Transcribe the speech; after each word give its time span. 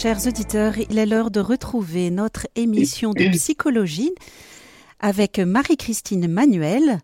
Chers 0.00 0.26
auditeurs, 0.26 0.78
il 0.78 0.96
est 0.96 1.04
l'heure 1.04 1.30
de 1.30 1.40
retrouver 1.40 2.08
notre 2.10 2.46
émission 2.56 3.10
de 3.10 3.28
psychologie 3.32 4.14
avec 4.98 5.38
Marie-Christine 5.38 6.26
Manuel. 6.26 7.00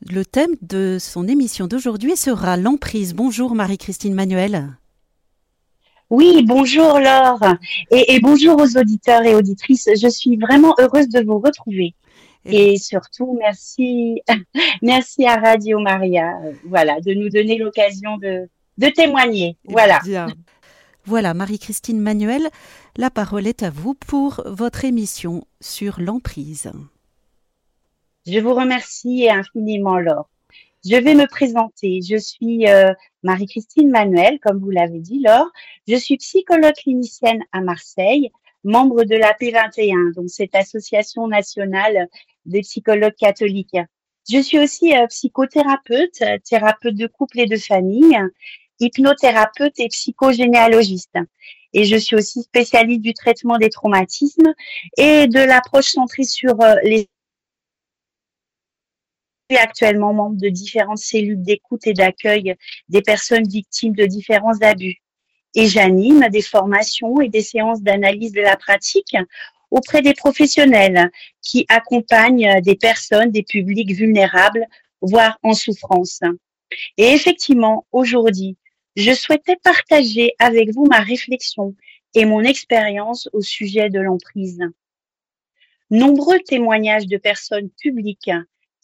Le 0.00 0.24
thème 0.24 0.54
de 0.62 0.96
son 0.98 1.28
émission 1.28 1.66
d'aujourd'hui 1.66 2.16
sera 2.16 2.56
l'emprise. 2.56 3.12
Bonjour 3.12 3.54
Marie-Christine 3.54 4.14
Manuel. 4.14 4.78
Oui, 6.08 6.42
bonjour 6.42 7.00
Laure 7.00 7.56
et, 7.90 8.18
bonjour 8.20 8.58
aux 8.58 8.78
auditeurs 8.78 9.24
et 9.24 9.34
auditrices. 9.34 9.90
Je 10.00 10.08
suis 10.08 10.38
vraiment 10.38 10.74
heureuse 10.78 11.10
de 11.10 11.22
vous 11.22 11.38
retrouver. 11.38 11.94
Et, 12.46 12.78
surtout, 12.78 13.36
merci, 13.38 14.22
merci 14.80 15.26
à 15.26 15.36
Radio 15.36 15.80
Maria, 15.80 16.32
voilà, 16.64 16.98
de 17.02 17.12
nous 17.12 17.28
donner 17.28 17.58
l'occasion 17.58 18.16
de, 18.16 18.48
de 18.78 18.88
témoigner. 18.88 19.58
Voilà. 19.68 20.00
Voilà, 21.08 21.34
Marie-Christine 21.34 22.00
Manuel, 22.00 22.48
la 22.96 23.10
parole 23.10 23.46
est 23.46 23.62
à 23.62 23.70
vous 23.70 23.94
pour 23.94 24.42
votre 24.44 24.84
émission 24.84 25.46
sur 25.60 26.00
l'emprise. 26.00 26.72
Je 28.26 28.40
vous 28.40 28.54
remercie 28.54 29.28
infiniment, 29.30 29.98
Laure. 29.98 30.28
Je 30.84 30.96
vais 30.96 31.14
me 31.14 31.28
présenter. 31.28 32.00
Je 32.02 32.16
suis 32.16 32.66
euh, 32.66 32.92
Marie-Christine 33.22 33.88
Manuel, 33.88 34.40
comme 34.40 34.58
vous 34.58 34.72
l'avez 34.72 34.98
dit, 34.98 35.20
Laure. 35.20 35.48
Je 35.86 35.94
suis 35.94 36.16
psychologue 36.16 36.74
clinicienne 36.74 37.44
à 37.52 37.60
Marseille, 37.60 38.32
membre 38.64 39.04
de 39.04 39.14
la 39.14 39.32
P21, 39.32 40.12
donc 40.12 40.28
cette 40.28 40.56
association 40.56 41.28
nationale 41.28 42.08
des 42.46 42.62
psychologues 42.62 43.14
catholiques. 43.14 43.78
Je 44.28 44.42
suis 44.42 44.58
aussi 44.58 44.92
euh, 44.96 45.06
psychothérapeute, 45.06 46.20
thérapeute 46.44 46.96
de 46.96 47.06
couple 47.06 47.38
et 47.38 47.46
de 47.46 47.56
famille, 47.56 48.18
hypnothérapeute 48.80 49.78
et 49.78 49.88
psychogénéalogiste. 49.88 51.18
Et 51.72 51.84
je 51.84 51.96
suis 51.96 52.16
aussi 52.16 52.42
spécialiste 52.42 53.02
du 53.02 53.14
traitement 53.14 53.58
des 53.58 53.70
traumatismes 53.70 54.54
et 54.96 55.26
de 55.26 55.40
l'approche 55.40 55.88
centrée 55.88 56.24
sur 56.24 56.60
euh, 56.62 56.74
les 56.82 57.08
suis 59.50 59.58
actuellement 59.58 60.12
membre 60.12 60.40
de 60.40 60.48
différentes 60.48 60.98
cellules 60.98 61.42
d'écoute 61.42 61.86
et 61.86 61.92
d'accueil 61.92 62.56
des 62.88 63.02
personnes 63.02 63.46
victimes 63.46 63.94
de 63.94 64.04
différents 64.04 64.60
abus. 64.60 64.96
Et 65.54 65.68
j'anime 65.68 66.28
des 66.30 66.42
formations 66.42 67.20
et 67.20 67.28
des 67.28 67.42
séances 67.42 67.80
d'analyse 67.80 68.32
de 68.32 68.40
la 68.40 68.56
pratique 68.56 69.16
auprès 69.70 70.02
des 70.02 70.14
professionnels 70.14 71.10
qui 71.42 71.64
accompagnent 71.68 72.60
des 72.60 72.76
personnes, 72.76 73.30
des 73.30 73.42
publics 73.42 73.92
vulnérables, 73.92 74.66
voire 75.00 75.38
en 75.42 75.54
souffrance. 75.54 76.20
Et 76.96 77.12
effectivement, 77.12 77.86
aujourd'hui, 77.92 78.56
je 78.96 79.12
souhaitais 79.12 79.56
partager 79.56 80.34
avec 80.38 80.70
vous 80.72 80.86
ma 80.86 81.00
réflexion 81.00 81.74
et 82.14 82.24
mon 82.24 82.40
expérience 82.42 83.28
au 83.34 83.42
sujet 83.42 83.90
de 83.90 84.00
l'emprise. 84.00 84.60
Nombreux 85.90 86.40
témoignages 86.40 87.06
de 87.06 87.18
personnes 87.18 87.70
publiques 87.70 88.30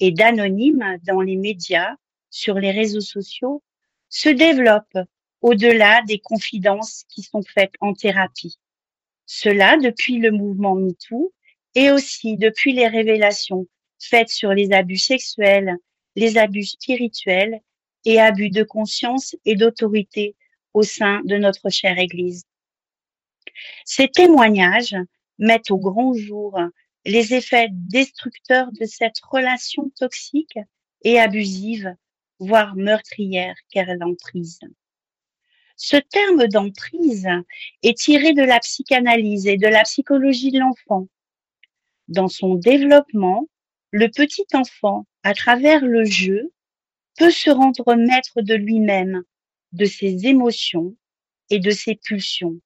et 0.00 0.12
d'anonymes 0.12 0.98
dans 1.04 1.22
les 1.22 1.36
médias, 1.36 1.96
sur 2.30 2.54
les 2.58 2.70
réseaux 2.70 3.00
sociaux, 3.00 3.62
se 4.10 4.28
développent 4.28 4.98
au-delà 5.40 6.02
des 6.02 6.18
confidences 6.18 7.04
qui 7.08 7.22
sont 7.22 7.42
faites 7.42 7.74
en 7.80 7.94
thérapie. 7.94 8.58
Cela 9.24 9.78
depuis 9.78 10.18
le 10.18 10.30
mouvement 10.30 10.74
MeToo 10.74 11.32
et 11.74 11.90
aussi 11.90 12.36
depuis 12.36 12.74
les 12.74 12.86
révélations 12.86 13.66
faites 13.98 14.28
sur 14.28 14.52
les 14.52 14.72
abus 14.72 14.98
sexuels, 14.98 15.76
les 16.16 16.36
abus 16.36 16.66
spirituels 16.66 17.60
et 18.04 18.20
abus 18.20 18.50
de 18.50 18.62
conscience 18.62 19.36
et 19.44 19.56
d'autorité 19.56 20.36
au 20.74 20.82
sein 20.82 21.20
de 21.24 21.36
notre 21.36 21.70
chère 21.70 21.98
Église. 21.98 22.44
Ces 23.84 24.08
témoignages 24.08 24.96
mettent 25.38 25.70
au 25.70 25.78
grand 25.78 26.14
jour 26.14 26.58
les 27.04 27.34
effets 27.34 27.68
destructeurs 27.70 28.70
de 28.72 28.84
cette 28.84 29.20
relation 29.28 29.90
toxique 29.98 30.58
et 31.02 31.18
abusive, 31.18 31.94
voire 32.38 32.76
meurtrière 32.76 33.56
qu'est 33.70 33.96
l'emprise. 33.96 34.60
Ce 35.76 35.96
terme 35.96 36.46
d'emprise 36.46 37.28
est 37.82 37.98
tiré 37.98 38.34
de 38.34 38.42
la 38.42 38.60
psychanalyse 38.60 39.46
et 39.46 39.56
de 39.56 39.66
la 39.66 39.82
psychologie 39.82 40.52
de 40.52 40.60
l'enfant. 40.60 41.08
Dans 42.08 42.28
son 42.28 42.54
développement, 42.54 43.48
le 43.90 44.08
petit 44.08 44.46
enfant, 44.54 45.06
à 45.22 45.34
travers 45.34 45.84
le 45.84 46.04
jeu, 46.04 46.52
peut 47.16 47.30
se 47.30 47.50
rendre 47.50 47.94
maître 47.94 48.40
de 48.40 48.54
lui-même, 48.54 49.22
de 49.72 49.84
ses 49.84 50.26
émotions 50.26 50.96
et 51.50 51.58
de 51.58 51.70
ses 51.70 51.94
pulsions. 51.94 52.60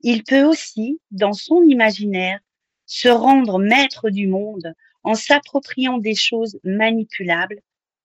Il 0.00 0.24
peut 0.24 0.44
aussi, 0.44 1.00
dans 1.10 1.32
son 1.32 1.62
imaginaire, 1.62 2.40
se 2.86 3.08
rendre 3.08 3.58
maître 3.58 4.10
du 4.10 4.26
monde 4.26 4.74
en 5.04 5.14
s'appropriant 5.14 5.98
des 5.98 6.14
choses 6.14 6.58
manipulables 6.64 7.60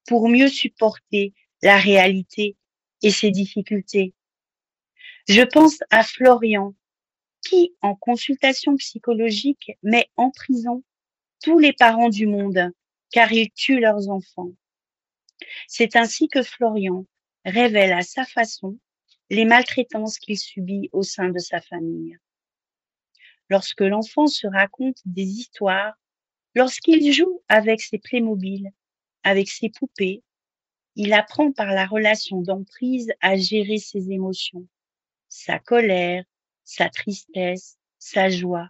pour 0.07 0.29
mieux 0.29 0.47
supporter 0.47 1.33
la 1.61 1.77
réalité 1.77 2.55
et 3.01 3.11
ses 3.11 3.31
difficultés. 3.31 4.13
Je 5.27 5.41
pense 5.41 5.79
à 5.89 6.03
Florian, 6.03 6.73
qui, 7.41 7.73
en 7.81 7.95
consultation 7.95 8.75
psychologique, 8.77 9.71
met 9.83 10.09
en 10.15 10.31
prison 10.31 10.83
tous 11.41 11.59
les 11.59 11.73
parents 11.73 12.09
du 12.09 12.27
monde 12.27 12.71
car 13.11 13.31
ils 13.31 13.51
tuent 13.51 13.79
leurs 13.79 14.09
enfants. 14.09 14.51
C'est 15.67 15.95
ainsi 15.95 16.27
que 16.27 16.43
Florian 16.43 17.05
révèle 17.45 17.93
à 17.93 18.01
sa 18.01 18.25
façon 18.25 18.77
les 19.29 19.45
maltraitances 19.45 20.19
qu'il 20.19 20.37
subit 20.37 20.89
au 20.93 21.03
sein 21.03 21.29
de 21.29 21.39
sa 21.39 21.61
famille 21.61 22.17
lorsque 23.49 23.81
l'enfant 23.81 24.27
se 24.27 24.47
raconte 24.47 24.97
des 25.05 25.25
histoires, 25.25 25.93
lorsqu'il 26.55 27.11
joue 27.11 27.41
avec 27.47 27.81
ses 27.81 27.97
Playmobil, 27.97 28.69
avec 29.23 29.49
ses 29.49 29.69
poupées, 29.69 30.23
il 30.95 31.13
apprend 31.13 31.51
par 31.51 31.67
la 31.67 31.85
relation 31.85 32.41
d'emprise 32.41 33.11
à 33.21 33.37
gérer 33.37 33.77
ses 33.77 34.11
émotions, 34.11 34.67
sa 35.29 35.59
colère, 35.59 36.23
sa 36.63 36.89
tristesse, 36.89 37.77
sa 37.99 38.29
joie. 38.29 38.69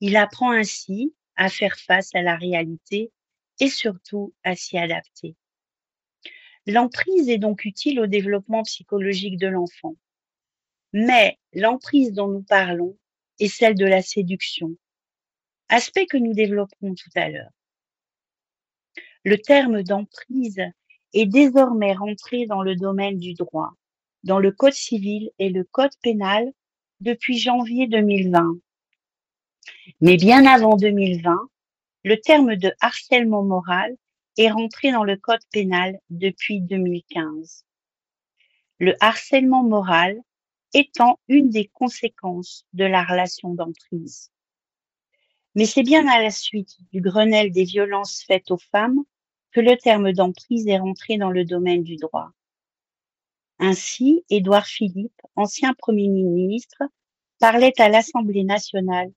Il 0.00 0.16
apprend 0.16 0.52
ainsi 0.52 1.14
à 1.36 1.48
faire 1.48 1.76
face 1.78 2.14
à 2.14 2.22
la 2.22 2.36
réalité 2.36 3.12
et 3.60 3.68
surtout 3.68 4.32
à 4.42 4.56
s'y 4.56 4.78
adapter. 4.78 5.36
L'emprise 6.68 7.30
est 7.30 7.38
donc 7.38 7.64
utile 7.64 7.98
au 7.98 8.06
développement 8.06 8.62
psychologique 8.62 9.38
de 9.38 9.46
l'enfant. 9.46 9.96
Mais 10.92 11.38
l'emprise 11.54 12.12
dont 12.12 12.28
nous 12.28 12.42
parlons 12.42 12.94
et 13.38 13.48
celle 13.48 13.74
de 13.74 13.86
la 13.86 14.02
séduction, 14.02 14.76
aspect 15.70 16.04
que 16.04 16.18
nous 16.18 16.34
développerons 16.34 16.94
tout 16.94 17.10
à 17.14 17.30
l'heure. 17.30 17.50
Le 19.24 19.38
terme 19.38 19.82
d'emprise 19.82 20.60
est 21.14 21.24
désormais 21.24 21.94
rentré 21.94 22.44
dans 22.44 22.60
le 22.60 22.76
domaine 22.76 23.18
du 23.18 23.32
droit, 23.32 23.72
dans 24.22 24.38
le 24.38 24.52
Code 24.52 24.74
civil 24.74 25.30
et 25.38 25.48
le 25.48 25.64
Code 25.64 25.96
pénal 26.02 26.52
depuis 27.00 27.38
janvier 27.38 27.86
2020. 27.86 28.58
Mais 30.02 30.18
bien 30.18 30.44
avant 30.44 30.76
2020, 30.76 31.34
le 32.04 32.20
terme 32.20 32.56
de 32.56 32.74
harcèlement 32.82 33.42
moral 33.42 33.96
est 34.38 34.50
rentré 34.50 34.92
dans 34.92 35.04
le 35.04 35.16
Code 35.16 35.44
pénal 35.52 35.98
depuis 36.10 36.60
2015. 36.60 37.64
Le 38.78 38.94
harcèlement 39.00 39.64
moral 39.64 40.16
étant 40.72 41.18
une 41.28 41.50
des 41.50 41.66
conséquences 41.66 42.64
de 42.72 42.84
la 42.84 43.02
relation 43.02 43.52
d'emprise. 43.52 44.30
Mais 45.54 45.64
c'est 45.66 45.82
bien 45.82 46.06
à 46.06 46.22
la 46.22 46.30
suite 46.30 46.76
du 46.92 47.00
Grenelle 47.00 47.50
des 47.50 47.64
violences 47.64 48.22
faites 48.22 48.50
aux 48.50 48.58
femmes 48.58 49.02
que 49.50 49.60
le 49.60 49.76
terme 49.76 50.12
d'emprise 50.12 50.68
est 50.68 50.78
rentré 50.78 51.18
dans 51.18 51.30
le 51.30 51.44
domaine 51.44 51.82
du 51.82 51.96
droit. 51.96 52.30
Ainsi, 53.58 54.24
Édouard 54.30 54.66
Philippe, 54.66 55.20
ancien 55.34 55.74
Premier 55.74 56.06
ministre, 56.08 56.82
parlait 57.40 57.72
à 57.80 57.88
l'Assemblée 57.88 58.44
nationale 58.44 59.10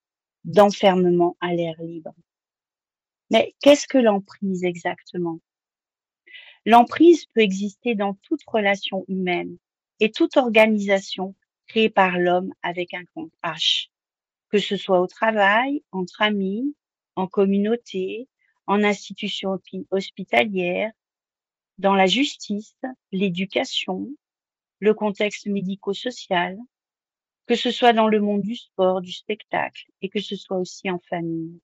d'enfermement 0.46 1.38
à 1.42 1.54
l'air 1.54 1.76
libre. 1.80 2.16
Mais 3.32 3.56
qu'est-ce 3.62 3.88
que 3.88 3.98
l'emprise 3.98 4.66
exactement? 4.66 5.40
L'emprise 6.66 7.26
peut 7.28 7.42
exister 7.42 7.96
dans 7.96 8.14
toute 8.16 8.44
relation 8.46 9.06
humaine 9.08 9.58
et 10.02 10.12
toute 10.12 10.36
organisation 10.36 11.34
créé 11.68 11.90
par 11.90 12.20
l'homme 12.20 12.54
avec 12.62 12.94
un 12.94 13.04
grand 13.16 13.30
H, 13.44 13.88
que 14.50 14.60
ce 14.60 14.76
soit 14.76 15.00
au 15.00 15.08
travail, 15.08 15.82
entre 15.94 16.22
amis, 16.22 16.76
en 17.16 17.26
communauté, 17.26 18.28
en 18.68 18.84
institution 18.84 19.58
hospitalière, 19.92 20.92
dans 21.78 21.96
la 21.96 22.08
justice, 22.08 22.76
l'éducation, 23.14 24.10
le 24.80 24.94
contexte 24.94 25.48
médico-social, 25.48 26.58
que 27.48 27.56
ce 27.56 27.72
soit 27.72 27.94
dans 27.94 28.10
le 28.10 28.20
monde 28.20 28.42
du 28.42 28.56
sport, 28.56 29.02
du 29.02 29.14
spectacle 29.14 29.86
et 30.02 30.10
que 30.10 30.20
ce 30.20 30.36
soit 30.36 30.58
aussi 30.58 30.92
en 30.92 31.00
famille. 31.10 31.62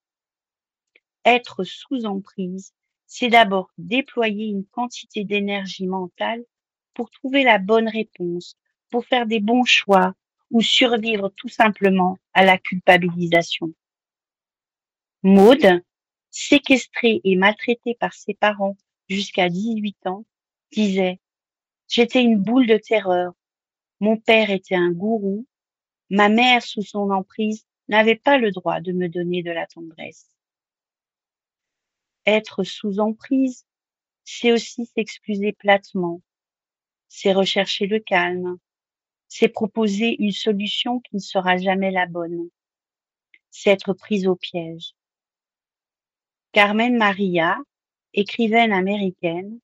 Être 1.28 1.66
sous 1.66 2.06
emprise, 2.06 2.74
c'est 3.06 3.28
d'abord 3.28 3.70
déployer 3.78 4.46
une 4.46 4.66
quantité 4.66 5.26
d'énergie 5.26 5.86
mentale 5.86 6.42
pour 6.94 7.10
trouver 7.10 7.44
la 7.44 7.58
bonne 7.58 7.90
réponse 7.90 8.56
pour 8.90 9.04
faire 9.04 9.26
des 9.26 9.42
bons 9.42 9.66
choix 9.66 10.14
ou 10.52 10.62
survivre 10.62 11.28
tout 11.36 11.50
simplement 11.50 12.18
à 12.32 12.46
la 12.46 12.58
culpabilisation. 12.58 13.74
Maude, 15.22 15.84
séquestrée 16.30 17.20
et 17.26 17.36
maltraitée 17.36 17.96
par 18.00 18.14
ses 18.14 18.34
parents 18.34 18.78
jusqu'à 19.10 19.50
18 19.50 20.08
ans, 20.08 20.24
disait 20.72 21.20
J'étais 21.90 22.24
une 22.24 22.42
boule 22.42 22.68
de 22.68 22.78
terreur. 22.78 23.34
Mon 24.00 24.16
père 24.16 24.50
était 24.50 24.76
un 24.76 24.92
gourou. 24.92 25.46
Ma 26.10 26.30
mère, 26.30 26.64
sous 26.64 26.84
son 26.84 27.12
emprise, 27.12 27.66
n'avait 27.90 28.16
pas 28.16 28.38
le 28.38 28.52
droit 28.52 28.80
de 28.80 28.94
me 28.94 29.10
donner 29.10 29.44
de 29.44 29.52
la 29.52 29.68
tendresse. 29.68 30.37
Être 32.28 32.66
sous 32.66 33.00
emprise, 33.00 33.66
c'est 34.26 34.52
aussi 34.52 34.86
s'excuser 34.86 35.54
platement, 35.54 36.22
c'est 37.08 37.32
rechercher 37.32 37.88
le 37.88 38.00
calme, 38.00 38.58
c'est 39.30 39.48
proposer 39.48 40.18
une 40.20 40.34
solution 40.34 41.00
qui 41.00 41.16
ne 41.16 41.22
sera 41.22 41.56
jamais 41.56 41.90
la 41.90 42.06
bonne, 42.06 42.50
c'est 43.50 43.70
être 43.70 43.94
prise 43.94 44.28
au 44.28 44.36
piège. 44.36 44.94
Carmen 46.52 46.98
Maria, 46.98 47.58
écrivaine 48.14 48.74
américaine, 48.74 49.62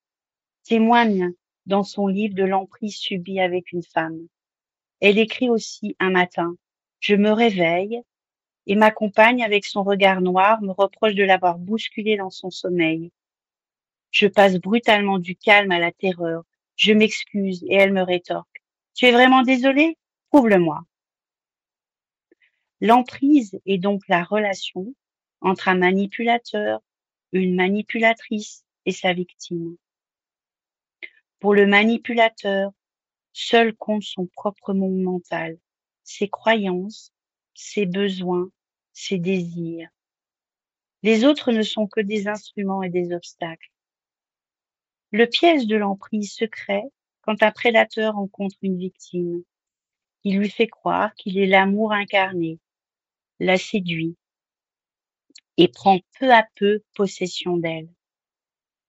témoigne 0.64 1.34
dans 1.66 1.84
son 1.84 2.08
livre 2.08 2.34
de 2.34 2.46
l'emprise 2.46 2.96
subie 2.96 3.42
avec 3.42 3.74
une 3.74 3.84
femme. 3.84 4.28
Elle 5.02 5.18
écrit 5.18 5.50
aussi 5.50 5.98
un 6.00 6.12
matin, 6.12 6.56
je 7.02 7.16
me 7.16 7.32
réveille 7.32 8.02
et 8.68 8.76
ma 8.76 8.92
compagne, 8.92 9.44
avec 9.44 9.66
son 9.66 9.84
regard 9.84 10.22
noir, 10.22 10.62
me 10.62 10.72
reproche 10.72 11.16
de 11.16 11.24
l'avoir 11.24 11.58
bousculée 11.58 12.18
dans 12.18 12.30
son 12.30 12.50
sommeil. 12.50 13.12
Je 14.12 14.28
passe 14.28 14.56
brutalement 14.60 15.20
du 15.20 15.36
calme 15.36 15.72
à 15.72 15.80
la 15.80 15.92
terreur. 15.92 16.44
Je 16.76 16.94
m'excuse 16.94 17.64
et 17.68 17.76
elle 17.76 17.94
me 17.94 18.04
rétorque. 18.04 18.64
Tu 18.94 19.06
es 19.06 19.12
vraiment 19.12 19.42
désolé 19.42 19.98
Prouve-le-moi. 20.30 20.84
L'emprise 22.82 23.60
est 23.66 23.78
donc 23.78 24.02
la 24.08 24.24
relation 24.24 24.94
entre 25.42 25.68
un 25.68 25.76
manipulateur, 25.76 26.82
une 27.32 27.56
manipulatrice 27.56 28.66
et 28.86 28.92
sa 28.92 29.14
victime. 29.14 29.78
Pour 31.40 31.54
le 31.54 31.68
manipulateur, 31.68 32.72
seul 33.32 33.76
compte 33.76 34.04
son 34.04 34.26
propre 34.28 34.74
monde 34.74 35.02
mental, 35.02 35.58
ses 36.04 36.30
croyances, 36.30 37.12
ses 37.54 37.86
besoins, 37.86 38.50
ses 38.94 39.18
désirs. 39.18 39.90
Les 41.02 41.26
autres 41.26 41.52
ne 41.52 41.64
sont 41.64 41.88
que 41.88 42.00
des 42.00 42.28
instruments 42.28 42.84
et 42.84 42.90
des 42.90 43.14
obstacles. 43.14 43.72
Le 45.12 45.28
piège 45.28 45.68
de 45.68 45.76
l'emprise 45.76 46.34
se 46.34 46.46
crée 46.46 46.84
quand 47.22 47.44
un 47.44 47.52
prédateur 47.52 48.16
rencontre 48.16 48.56
une 48.62 48.78
victime. 48.78 49.44
Il 50.24 50.40
lui 50.40 50.50
fait 50.50 50.68
croire 50.68 51.14
qu'il 51.16 51.38
est 51.38 51.46
l'amour 51.46 51.92
incarné, 51.92 52.60
la 53.40 53.58
séduit 53.58 54.16
et 55.58 55.68
prend 55.68 56.00
peu 56.20 56.34
à 56.34 56.48
peu 56.56 56.82
possession 56.96 57.58
d'elle. 57.58 57.90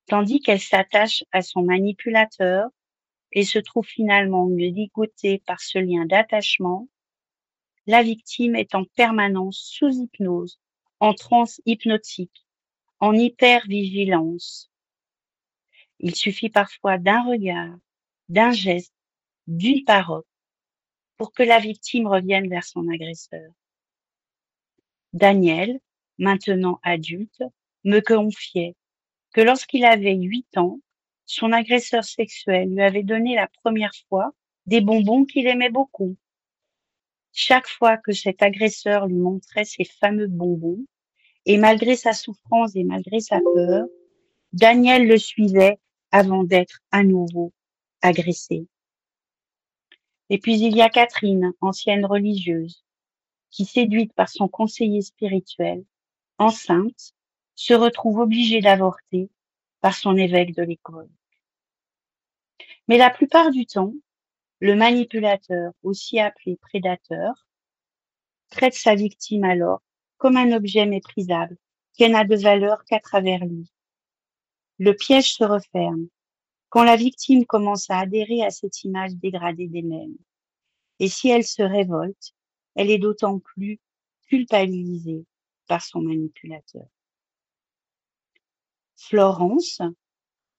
Tandis 0.06 0.40
qu'elle 0.40 0.60
s'attache 0.60 1.24
à 1.32 1.42
son 1.42 1.62
manipulateur 1.62 2.68
et 3.32 3.44
se 3.44 3.58
trouve 3.58 3.86
finalement 3.86 4.46
ligotée 4.48 5.42
par 5.46 5.60
ce 5.60 5.78
lien 5.78 6.06
d'attachement, 6.06 6.88
la 7.86 8.02
victime 8.02 8.56
est 8.56 8.74
en 8.74 8.84
permanence 8.84 9.58
sous 9.58 9.90
hypnose, 9.90 10.58
en 11.00 11.14
transe 11.14 11.60
hypnotique, 11.66 12.46
en 13.00 13.14
hypervigilance. 13.14 14.70
Il 16.00 16.14
suffit 16.14 16.50
parfois 16.50 16.98
d'un 16.98 17.22
regard, 17.22 17.76
d'un 18.28 18.52
geste, 18.52 18.94
d'une 19.46 19.84
parole 19.84 20.24
pour 21.16 21.32
que 21.32 21.42
la 21.42 21.60
victime 21.60 22.06
revienne 22.06 22.48
vers 22.48 22.64
son 22.64 22.88
agresseur. 22.88 23.52
Daniel, 25.12 25.78
maintenant 26.18 26.80
adulte, 26.82 27.42
me 27.84 28.00
confiait 28.00 28.74
que 29.32 29.40
lorsqu'il 29.40 29.84
avait 29.84 30.16
huit 30.16 30.56
ans, 30.56 30.80
son 31.26 31.52
agresseur 31.52 32.04
sexuel 32.04 32.70
lui 32.70 32.82
avait 32.82 33.02
donné 33.02 33.34
la 33.34 33.48
première 33.62 33.94
fois 34.08 34.32
des 34.66 34.80
bonbons 34.80 35.24
qu'il 35.24 35.46
aimait 35.46 35.70
beaucoup. 35.70 36.16
Chaque 37.36 37.66
fois 37.66 37.96
que 37.96 38.12
cet 38.12 38.42
agresseur 38.42 39.08
lui 39.08 39.16
montrait 39.16 39.64
ses 39.64 39.82
fameux 39.82 40.28
bonbons, 40.28 40.86
et 41.46 41.58
malgré 41.58 41.96
sa 41.96 42.12
souffrance 42.12 42.76
et 42.76 42.84
malgré 42.84 43.18
sa 43.18 43.40
peur, 43.40 43.86
Daniel 44.52 45.08
le 45.08 45.18
suivait 45.18 45.80
avant 46.12 46.44
d'être 46.44 46.78
à 46.92 47.02
nouveau 47.02 47.52
agressé. 48.02 48.68
Et 50.30 50.38
puis 50.38 50.60
il 50.60 50.76
y 50.76 50.80
a 50.80 50.88
Catherine, 50.88 51.52
ancienne 51.60 52.06
religieuse, 52.06 52.84
qui, 53.50 53.64
séduite 53.64 54.12
par 54.12 54.28
son 54.28 54.46
conseiller 54.46 55.02
spirituel, 55.02 55.84
enceinte, 56.38 57.14
se 57.56 57.74
retrouve 57.74 58.20
obligée 58.20 58.60
d'avorter 58.60 59.28
par 59.80 59.96
son 59.96 60.16
évêque 60.16 60.54
de 60.54 60.62
l'école. 60.62 61.10
Mais 62.86 62.96
la 62.96 63.10
plupart 63.10 63.50
du 63.50 63.66
temps, 63.66 63.92
le 64.64 64.76
manipulateur, 64.76 65.74
aussi 65.82 66.18
appelé 66.18 66.56
prédateur, 66.56 67.46
traite 68.48 68.72
sa 68.72 68.94
victime 68.94 69.44
alors 69.44 69.82
comme 70.16 70.38
un 70.38 70.52
objet 70.52 70.86
méprisable 70.86 71.58
qui 71.92 72.08
n'a 72.08 72.24
de 72.24 72.34
valeur 72.34 72.82
qu'à 72.86 72.98
travers 72.98 73.44
lui. 73.44 73.70
Le 74.78 74.94
piège 74.94 75.34
se 75.34 75.44
referme 75.44 76.08
quand 76.70 76.82
la 76.82 76.96
victime 76.96 77.44
commence 77.44 77.90
à 77.90 77.98
adhérer 77.98 78.42
à 78.42 78.48
cette 78.48 78.84
image 78.84 79.14
dégradée 79.16 79.68
d'elle-même. 79.68 80.16
Et 80.98 81.08
si 81.08 81.28
elle 81.28 81.44
se 81.44 81.62
révolte, 81.62 82.32
elle 82.74 82.90
est 82.90 82.96
d'autant 82.96 83.40
plus 83.40 83.78
culpabilisée 84.28 85.26
par 85.68 85.82
son 85.82 86.00
manipulateur. 86.00 86.86
Florence 88.96 89.82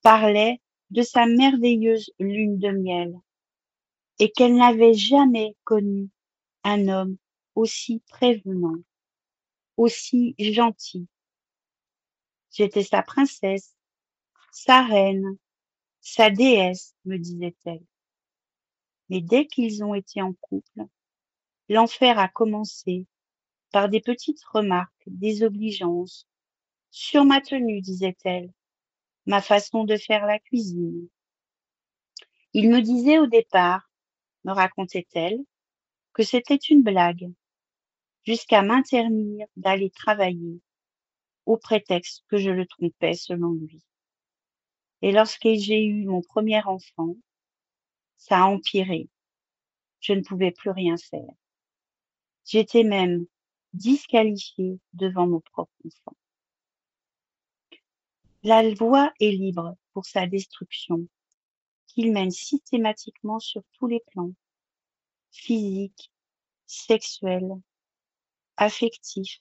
parlait 0.04 0.62
de 0.92 1.02
sa 1.02 1.26
merveilleuse 1.26 2.12
lune 2.20 2.60
de 2.60 2.70
miel 2.70 3.20
et 4.20 4.32
qu'elle 4.32 4.56
n'avait 4.56 4.94
jamais 4.94 5.56
connu 5.64 6.10
un 6.64 6.88
homme 6.88 7.18
aussi 7.54 8.02
prévenant, 8.08 8.78
aussi 9.78 10.36
gentil. 10.40 11.08
J'étais 12.52 12.84
sa 12.84 13.02
princesse, 13.02 13.76
sa 14.52 14.84
reine, 14.84 15.38
sa 16.02 16.30
déesse, 16.30 16.96
me 17.06 17.18
disait-elle. 17.18 17.84
Mais 19.10 19.22
dès 19.22 19.46
qu'ils 19.48 19.84
ont 19.84 19.94
été 19.94 20.22
en 20.22 20.34
couple, 20.34 20.86
l'enfer 21.70 22.18
a 22.18 22.28
commencé 22.28 23.06
par 23.72 23.90
des 23.90 24.02
petites 24.02 24.44
remarques 24.46 25.04
désobligeantes 25.08 26.28
sur 26.92 27.26
ma 27.26 27.42
tenue, 27.42 27.82
disait-elle, 27.82 28.52
ma 29.26 29.42
façon 29.42 29.84
de 29.84 29.98
faire 29.98 30.26
la 30.26 30.40
cuisine. 30.40 31.10
Il 32.54 32.70
me 32.70 32.82
disait 32.82 33.20
au 33.20 33.28
départ 33.28 33.90
me 34.46 34.54
racontait-elle, 34.54 35.40
que 36.14 36.24
c'était 36.24 36.56
une 36.56 36.84
blague, 36.84 37.30
jusqu'à 38.24 38.62
m'interdire 38.62 39.48
d'aller 39.58 39.90
travailler, 39.90 40.62
au 41.46 41.58
prétexte 41.58 42.24
que 42.30 42.38
je 42.38 42.50
le 42.50 42.66
trompais 42.66 43.16
selon 43.16 43.52
lui. 43.52 43.84
Et 45.02 45.12
lorsque 45.12 45.44
j'ai 45.44 45.84
eu 45.84 46.06
mon 46.06 46.22
premier 46.22 46.64
enfant, 46.64 47.16
ça 48.18 48.44
a 48.44 48.46
empiré. 48.46 49.10
Je 50.00 50.14
ne 50.14 50.22
pouvais 50.22 50.52
plus 50.52 50.72
rien 50.72 50.98
faire. 50.98 51.34
J'étais 52.46 52.84
même 52.84 53.26
disqualifiée 53.74 54.80
devant 54.94 55.28
mon 55.28 55.42
propre 55.42 55.74
enfant. 55.86 56.16
La 58.44 58.74
voie 58.74 59.12
est 59.20 59.32
libre 59.32 59.76
pour 59.94 60.06
sa 60.06 60.28
destruction 60.28 61.08
qu'il 61.96 62.12
mène 62.12 62.32
systématiquement 62.32 63.40
sur 63.40 63.64
tous 63.72 63.88
les 63.88 64.02
plans, 64.12 64.34
physique, 65.32 66.12
sexuel, 66.66 67.48
affectif, 68.58 69.40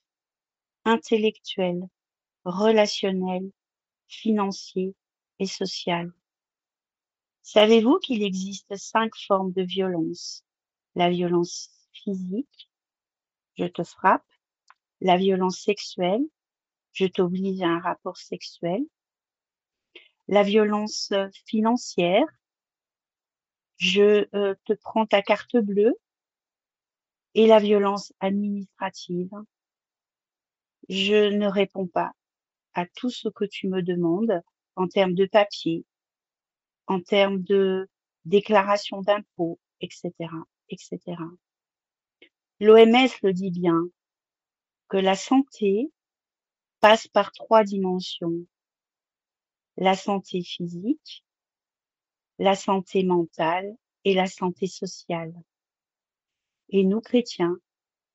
intellectuel, 0.84 1.82
relationnel, 2.44 3.50
financier 4.06 4.94
et 5.40 5.46
social. 5.46 6.12
Savez-vous 7.42 7.99
qu'il 7.99 8.23
existe 8.23 8.76
cinq 8.76 9.12
formes 9.16 9.52
de 9.52 9.62
violence? 9.62 10.44
La 10.94 11.11
violence 11.11 11.70
physique, 11.92 12.70
je 13.58 13.64
te 13.64 13.82
frappe, 13.82 14.25
la 15.00 15.16
violence 15.16 15.58
sexuelle, 15.58 16.23
je 16.92 17.06
t'oblige 17.06 17.62
à 17.62 17.66
un 17.66 17.80
rapport 17.80 18.16
sexuel, 18.16 18.80
la 20.28 20.44
violence 20.44 21.12
financière, 21.46 22.26
je 23.76 24.26
euh, 24.35 24.54
te 24.64 24.73
prends 24.73 25.07
ta 25.07 25.23
carte 25.23 25.57
bleue 25.57 25.95
et 27.35 27.47
la 27.47 27.59
violence 27.59 28.12
administrative. 28.21 29.31
Je 30.88 31.31
ne 31.31 31.47
réponds 31.47 31.87
pas 31.87 32.12
à 32.75 32.87
tout 32.87 33.11
ce 33.11 33.28
que 33.28 33.45
tu 33.45 33.69
me 33.69 33.83
demandes 33.83 34.43
en 34.76 34.88
termes 34.88 35.14
de 35.14 35.26
papier, 35.26 35.85
en 36.87 37.00
termes 37.00 37.43
de 37.43 37.88
déclaration 38.25 39.02
d'impôts, 39.02 39.59
etc., 39.81 40.12
etc. 40.69 41.00
L'OMS 42.61 43.09
le 43.23 43.33
dit 43.33 43.50
bien, 43.50 43.81
que 44.88 44.97
la 44.97 45.16
santé 45.16 45.90
passe 46.81 47.09
par 47.09 47.33
trois 47.33 47.64
dimensions. 47.64 48.47
La 49.76 49.97
santé 49.97 50.43
physique, 50.43 51.24
la 52.38 52.54
santé 52.54 53.04
mentale 53.04 53.76
et 54.04 54.14
la 54.14 54.26
santé 54.26 54.66
sociale. 54.66 55.34
Et 56.70 56.84
nous, 56.84 57.00
chrétiens, 57.00 57.56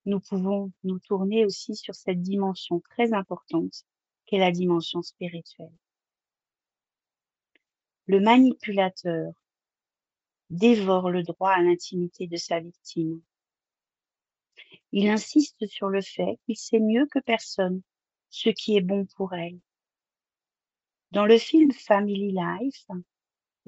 nous 0.05 0.19
pouvons 0.19 0.71
nous 0.83 0.99
tourner 0.99 1.45
aussi 1.45 1.75
sur 1.75 1.95
cette 1.95 2.21
dimension 2.21 2.81
très 2.81 3.13
importante 3.13 3.85
qu'est 4.25 4.39
la 4.39 4.51
dimension 4.51 5.01
spirituelle. 5.01 5.73
Le 8.07 8.19
manipulateur 8.19 9.33
dévore 10.49 11.11
le 11.11 11.23
droit 11.23 11.51
à 11.51 11.61
l'intimité 11.61 12.27
de 12.27 12.37
sa 12.37 12.59
victime. 12.59 13.21
Il 14.91 15.07
insiste 15.07 15.67
sur 15.67 15.89
le 15.89 16.01
fait 16.01 16.39
qu'il 16.45 16.57
sait 16.57 16.79
mieux 16.79 17.05
que 17.05 17.19
personne 17.19 17.81
ce 18.29 18.49
qui 18.49 18.75
est 18.75 18.81
bon 18.81 19.05
pour 19.15 19.33
elle. 19.33 19.59
Dans 21.11 21.25
le 21.25 21.37
film 21.37 21.71
Family 21.71 22.31
Life, 22.31 22.85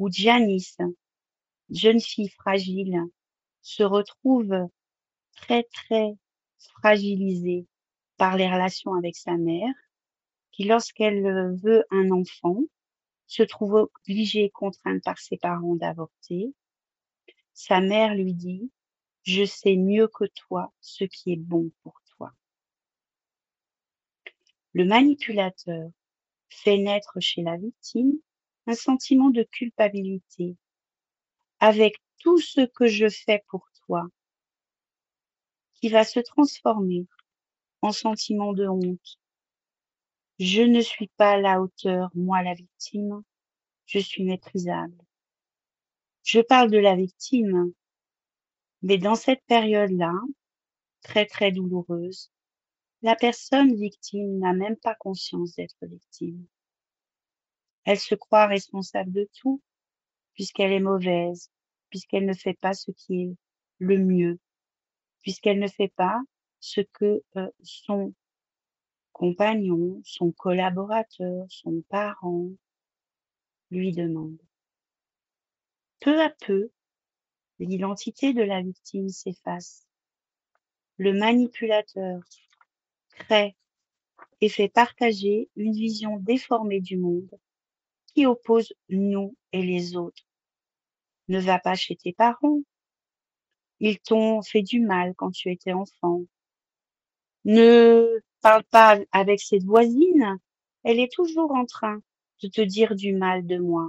où 0.02 0.10
Janice, 0.12 0.80
jeune 1.70 2.00
fille 2.00 2.30
fragile, 2.30 3.00
se 3.62 3.84
retrouve 3.84 4.68
très 5.36 5.62
très 5.66 6.18
fragilisée 6.58 7.68
par 8.18 8.36
les 8.36 8.50
relations 8.50 8.96
avec 8.96 9.16
sa 9.16 9.38
mère, 9.38 9.76
qui 10.52 10.64
lorsqu'elle 10.64 11.56
veut 11.62 11.86
un 11.92 12.10
enfant, 12.10 12.62
se 13.28 13.44
trouve 13.44 13.92
obligée, 14.08 14.50
contrainte 14.50 15.04
par 15.04 15.20
ses 15.20 15.38
parents 15.38 15.76
d'avorter. 15.76 16.52
Sa 17.54 17.80
mère 17.80 18.16
lui 18.16 18.34
dit, 18.34 18.72
je 19.22 19.46
sais 19.46 19.76
mieux 19.76 20.08
que 20.08 20.26
toi 20.34 20.74
ce 20.82 21.04
qui 21.04 21.34
est 21.34 21.40
bon 21.40 21.70
pour 21.84 22.02
toi. 22.18 22.34
Le 24.74 24.84
manipulateur 24.84 25.92
fait 26.50 26.80
naître 26.80 27.20
chez 27.20 27.44
la 27.44 27.58
victime 27.58 28.20
un 28.68 28.76
sentiment 28.76 29.30
de 29.30 29.44
culpabilité. 29.44 30.56
Avec 31.60 31.96
tout 32.20 32.40
ce 32.40 32.62
que 32.62 32.88
je 32.88 33.10
fais 33.10 33.44
pour 33.48 33.68
toi, 33.86 34.08
qui 35.74 35.90
va 35.90 36.04
se 36.04 36.20
transformer 36.20 37.08
en 37.82 37.92
sentiment 37.92 38.54
de 38.54 38.68
honte, 38.68 39.20
je 40.40 40.62
ne 40.62 40.82
suis 40.82 41.10
pas 41.18 41.34
à 41.34 41.38
la 41.38 41.62
hauteur, 41.62 42.10
moi 42.16 42.42
la 42.44 42.54
victime, 42.54 43.22
je 43.86 44.00
suis 44.00 44.24
méprisable. 44.24 44.98
Je 46.24 46.40
parle 46.40 46.72
de 46.72 46.78
la 46.78 46.96
victime, 46.96 47.74
mais 48.82 48.98
dans 48.98 49.16
cette 49.16 49.44
période-là, 49.46 50.14
très 51.02 51.26
très 51.26 51.52
douloureuse, 51.52 52.32
la 53.02 53.16
personne 53.16 53.76
victime 53.76 54.40
n'a 54.40 54.54
même 54.54 54.78
pas 54.78 54.96
conscience 54.96 55.56
d'être 55.56 55.86
victime. 55.86 56.46
Elle 57.86 58.00
se 58.00 58.16
croit 58.16 58.48
responsable 58.48 59.12
de 59.12 59.30
tout, 59.34 59.62
puisqu'elle 60.34 60.72
est 60.72 60.80
mauvaise, 60.80 61.50
puisqu'elle 61.90 62.26
ne 62.26 62.34
fait 62.34 62.54
pas 62.54 62.74
ce 62.74 62.92
qui 62.92 63.24
est 63.24 63.36
le 63.80 63.98
mieux, 63.98 64.40
puisqu'elle 65.22 65.60
ne 65.60 65.68
fait 65.68 65.92
pas 65.96 66.22
ce 66.60 66.82
que 66.82 67.24
euh, 67.38 67.50
son 67.64 68.14
compagnon, 69.12 70.02
son 70.06 70.32
collaborateur, 70.32 71.46
son 71.50 71.82
parent 71.90 72.50
lui 73.72 73.92
demande. 73.92 74.38
Peu 76.00 76.22
à 76.22 76.30
peu, 76.30 76.72
l'identité 77.60 78.34
de 78.34 78.42
la 78.42 78.62
victime 78.62 79.10
s'efface. 79.10 79.88
Le 80.98 81.14
manipulateur 81.14 82.22
crée 83.12 83.56
et 84.40 84.50
fait 84.50 84.70
partager 84.70 85.50
une 85.56 85.74
vision 85.74 86.18
déformée 86.18 86.82
du 86.82 86.98
monde 86.98 87.30
qui 88.14 88.26
oppose 88.26 88.74
nous 88.90 89.36
et 89.54 89.62
les 89.62 89.96
autres. 89.96 90.24
Ne 91.28 91.40
va 91.40 91.60
pas 91.60 91.76
chez 91.76 91.96
tes 91.96 92.14
parents. 92.14 92.62
Ils 93.80 94.00
t'ont 94.00 94.42
fait 94.42 94.62
du 94.62 94.80
mal 94.80 95.14
quand 95.16 95.32
tu 95.32 95.52
étais 95.52 95.74
enfant. 95.74 96.24
Ne 97.46 98.22
parle 98.42 98.64
pas 98.66 99.00
avec 99.12 99.42
cette 99.42 99.64
voisine, 99.64 100.38
elle 100.84 101.00
est 101.00 101.12
toujours 101.12 101.52
en 101.52 101.66
train 101.66 102.02
de 102.44 102.48
te 102.48 102.62
dire 102.62 102.96
du 102.96 103.14
mal 103.14 103.46
de 103.46 103.58
moi. 103.58 103.88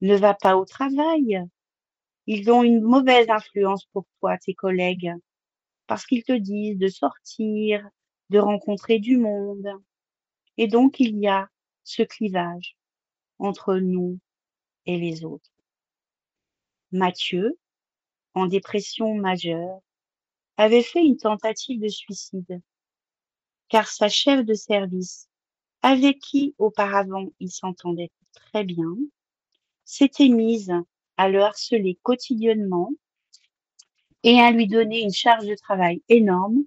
Ne 0.00 0.16
va 0.16 0.34
pas 0.34 0.56
au 0.56 0.64
travail. 0.64 1.42
Ils 2.26 2.50
ont 2.50 2.62
une 2.62 2.80
mauvaise 2.80 3.28
influence 3.28 3.84
pour 3.86 4.06
toi, 4.20 4.38
tes 4.38 4.54
collègues, 4.54 5.12
parce 5.86 6.06
qu'ils 6.06 6.24
te 6.24 6.32
disent 6.32 6.78
de 6.78 6.88
sortir, 6.88 7.88
de 8.30 8.38
rencontrer 8.38 8.98
du 8.98 9.16
monde. 9.16 9.68
Et 10.56 10.68
donc, 10.68 11.00
il 11.00 11.18
y 11.18 11.28
a 11.28 11.48
ce 11.84 12.02
clivage 12.02 12.76
entre 13.38 13.76
nous 13.76 14.18
et 14.86 14.98
les 14.98 15.24
autres. 15.24 15.50
Mathieu, 16.90 17.58
en 18.34 18.46
dépression 18.46 19.14
majeure, 19.14 19.80
avait 20.56 20.82
fait 20.82 21.04
une 21.04 21.16
tentative 21.16 21.80
de 21.80 21.88
suicide 21.88 22.60
car 23.72 23.88
sa 23.88 24.10
chef 24.10 24.44
de 24.44 24.52
service, 24.52 25.30
avec 25.80 26.18
qui 26.18 26.54
auparavant 26.58 27.28
il 27.40 27.50
s'entendait 27.50 28.10
très 28.32 28.64
bien, 28.64 28.94
s'était 29.86 30.28
mise 30.28 30.70
à 31.16 31.30
le 31.30 31.40
harceler 31.40 31.98
quotidiennement 32.02 32.90
et 34.24 34.38
à 34.40 34.50
lui 34.50 34.66
donner 34.66 35.00
une 35.00 35.12
charge 35.12 35.46
de 35.46 35.54
travail 35.54 36.02
énorme 36.10 36.64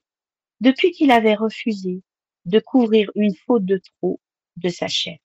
depuis 0.62 0.92
qu'il 0.92 1.12
avait 1.12 1.36
refusé 1.36 2.02
de 2.46 2.60
couvrir 2.60 3.12
une 3.14 3.36
faute 3.36 3.66
de 3.66 3.80
trop 4.00 4.20
de 4.58 4.70
sa 4.70 4.88
chef. 4.88 5.20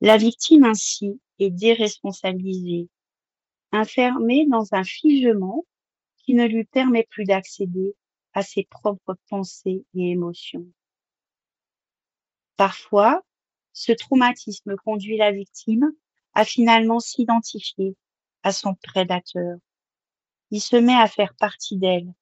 La 0.00 0.16
victime 0.16 0.64
ainsi 0.64 1.20
est 1.38 1.50
déresponsabilisée, 1.50 2.88
enfermée 3.72 4.46
dans 4.46 4.72
un 4.72 4.84
figement 4.84 5.64
qui 6.18 6.34
ne 6.34 6.46
lui 6.46 6.64
permet 6.64 7.06
plus 7.10 7.24
d'accéder 7.24 7.94
à 8.32 8.42
ses 8.42 8.64
propres 8.64 9.16
pensées 9.28 9.84
et 9.94 10.10
émotions. 10.10 10.66
Parfois, 12.56 13.22
ce 13.72 13.92
traumatisme 13.92 14.76
conduit 14.76 15.16
la 15.16 15.32
victime 15.32 15.92
à 16.34 16.44
finalement 16.44 17.00
s'identifier 17.00 17.96
à 18.42 18.52
son 18.52 18.74
prédateur. 18.74 19.58
Il 20.50 20.60
se 20.60 20.76
met 20.76 20.94
à 20.94 21.08
faire 21.08 21.34
partie 21.34 21.76
d'elle 21.76 22.12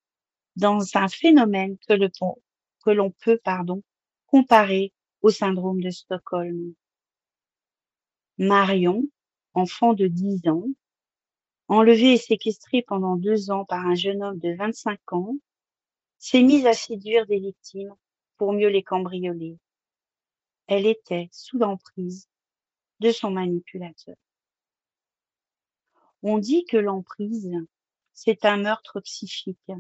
dans 0.57 0.97
un 0.97 1.09
phénomène 1.09 1.77
que 1.87 2.91
l'on 2.91 3.11
peut, 3.11 3.39
pardon, 3.43 3.83
comparer 4.27 4.93
au 5.23 5.31
syndrome 5.31 5.81
de 5.81 5.91
Stockholm. 5.91 6.75
Marion, 8.39 9.05
enfant 9.55 9.95
de 9.95 10.07
10 10.07 10.49
ans, 10.49 10.69
enlevée 11.67 12.15
et 12.15 12.19
séquestrée 12.19 12.83
pendant 12.83 13.17
deux 13.17 13.51
ans 13.51 13.65
par 13.65 13.87
un 13.87 13.95
jeune 13.95 14.23
homme 14.23 14.39
de 14.39 14.55
25 14.55 15.13
ans, 15.13 15.37
s'est 16.19 16.43
mise 16.43 16.67
à 16.67 16.73
séduire 16.73 17.27
des 17.27 17.41
victimes 17.41 17.95
pour 18.37 18.53
mieux 18.53 18.69
les 18.69 18.83
cambrioler. 18.83 19.59
Elle 20.67 20.87
était 20.87 21.29
sous 21.33 21.59
l'emprise 21.59 22.29
de 23.01 23.11
son 23.11 23.31
manipulateur. 23.31 24.17
On 26.23 26.39
dit 26.39 26.65
que 26.65 26.77
l'emprise, 26.77 27.53
c'est 28.13 28.45
un 28.45 28.57
meurtre 28.57 29.01
psychique. 29.01 29.71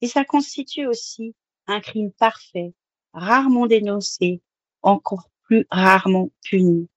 Et 0.00 0.08
ça 0.08 0.24
constitue 0.24 0.86
aussi 0.86 1.34
un 1.66 1.80
crime 1.80 2.12
parfait, 2.12 2.74
rarement 3.12 3.66
dénoncé, 3.68 4.42
encore 4.82 5.30
plus 5.42 5.66
rarement 5.70 6.30
puni. 6.42 6.88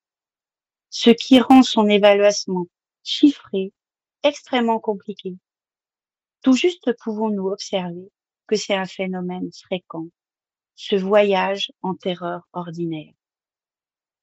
Ce 0.90 1.10
qui 1.10 1.40
rend 1.40 1.64
son 1.64 1.88
évaluation 1.88 2.68
chiffrée 3.04 3.74
extrêmement 4.24 4.80
compliquée. 4.80 5.38
Tout 6.42 6.54
juste 6.54 6.92
pouvons-nous 7.02 7.48
observer 7.48 8.12
que 8.48 8.56
c'est 8.56 8.76
un 8.76 8.86
phénomène 8.86 9.50
fréquent, 9.52 10.08
ce 10.76 10.96
voyage 10.96 11.72
en 11.82 11.96
terreur 11.96 12.48
ordinaire. 12.54 13.14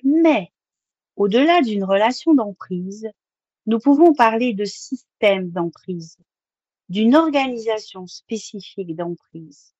Mais, 0.04 0.52
au-delà 1.16 1.60
d'une 1.62 1.84
relation 1.84 2.34
d'emprise, 2.34 3.08
nous 3.66 3.78
pouvons 3.78 4.14
parler 4.14 4.54
de 4.54 4.64
système 4.64 5.50
d'emprise, 5.50 6.18
d'une 6.88 7.14
organisation 7.14 8.06
spécifique 8.06 8.96
d'emprise. 8.96 9.74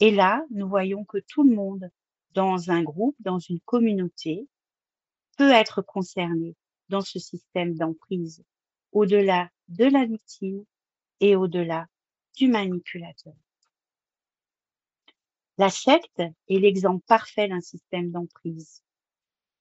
Et 0.00 0.10
là, 0.10 0.44
nous 0.50 0.68
voyons 0.68 1.04
que 1.04 1.18
tout 1.18 1.42
le 1.42 1.54
monde, 1.54 1.90
dans 2.34 2.70
un 2.70 2.82
groupe, 2.82 3.16
dans 3.20 3.38
une 3.38 3.60
communauté, 3.60 4.48
peut 5.36 5.52
être 5.52 5.82
concerné 5.82 6.54
dans 6.88 7.00
ce 7.00 7.18
système 7.18 7.74
d'emprise, 7.74 8.44
au-delà 8.92 9.50
de 9.68 9.84
la 9.84 10.04
victime 10.04 10.64
et 11.20 11.36
au-delà 11.36 11.86
du 12.36 12.48
manipulateur. 12.48 13.34
La 15.56 15.70
secte 15.70 16.20
est 16.20 16.58
l'exemple 16.58 17.04
parfait 17.06 17.48
d'un 17.48 17.60
système 17.60 18.10
d'emprise. 18.10 18.82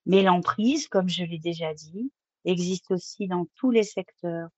Mais 0.06 0.24
l'emprise, 0.24 0.88
comme 0.88 1.08
je 1.08 1.24
l'ai 1.24 1.38
déjà 1.38 1.74
dit, 1.74 2.12
existe 2.46 2.92
aussi 2.92 3.28
dans 3.28 3.46
tous 3.56 3.70
les 3.70 3.84
secteurs, 3.84 4.50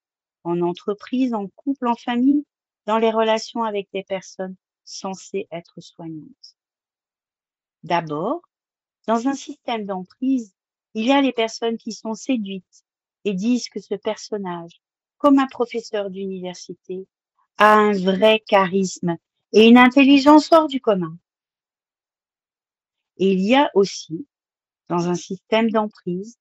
en 0.44 0.62
entreprise, 0.62 1.34
en 1.34 1.48
couple, 1.48 1.88
en 1.88 1.96
famille 1.96 2.46
dans 2.86 2.98
les 2.98 3.12
relations 3.12 3.64
avec 3.64 3.90
des 3.92 4.04
personnes 4.04 4.56
censées 4.86 5.48
être 5.52 5.82
soignantes. 5.82 6.58
D'abord, 7.86 8.42
dans 9.06 9.28
un 9.28 9.36
système 9.36 9.86
d'emprise, 9.86 10.56
il 10.96 11.06
y 11.06 11.12
a 11.12 11.22
les 11.22 11.34
personnes 11.34 11.78
qui 11.78 11.92
sont 11.92 12.16
séduites 12.16 12.84
et 13.26 13.36
disent 13.36 13.70
que 13.70 13.80
ce 13.80 13.94
personnage, 13.94 14.82
comme 15.20 15.38
un 15.38 15.46
professeur 15.46 16.10
d'université, 16.10 17.06
a 17.60 17.76
un 17.76 17.92
vrai 17.92 18.42
charisme 18.48 19.18
et 19.54 19.68
une 19.68 19.78
intelligence 19.78 20.52
hors 20.52 20.68
du 20.68 20.82
commun. 20.82 21.16
Et 23.18 23.34
il 23.34 23.42
y 23.42 23.54
a 23.54 23.70
aussi, 23.76 24.26
dans 24.90 25.08
un 25.08 25.14
système 25.14 25.70
d'emprise, 25.70 26.40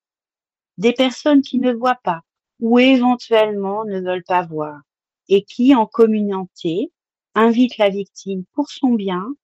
des 0.79 0.95
personnes 0.95 1.43
qui 1.43 1.59
ne 1.59 1.75
voient 1.75 2.01
pas 2.03 2.23
ou 2.59 2.79
éventuellement 2.79 3.85
ne 3.85 4.01
veulent 4.01 4.25
pas 4.25 4.47
voir 4.47 4.81
et 5.29 5.45
qui, 5.45 5.75
en 5.75 5.85
communauté, 5.85 6.91
invitent 7.35 7.77
la 7.77 7.91
victime 7.91 8.45
pour 8.55 8.71
son 8.71 8.95
bien 8.95 9.37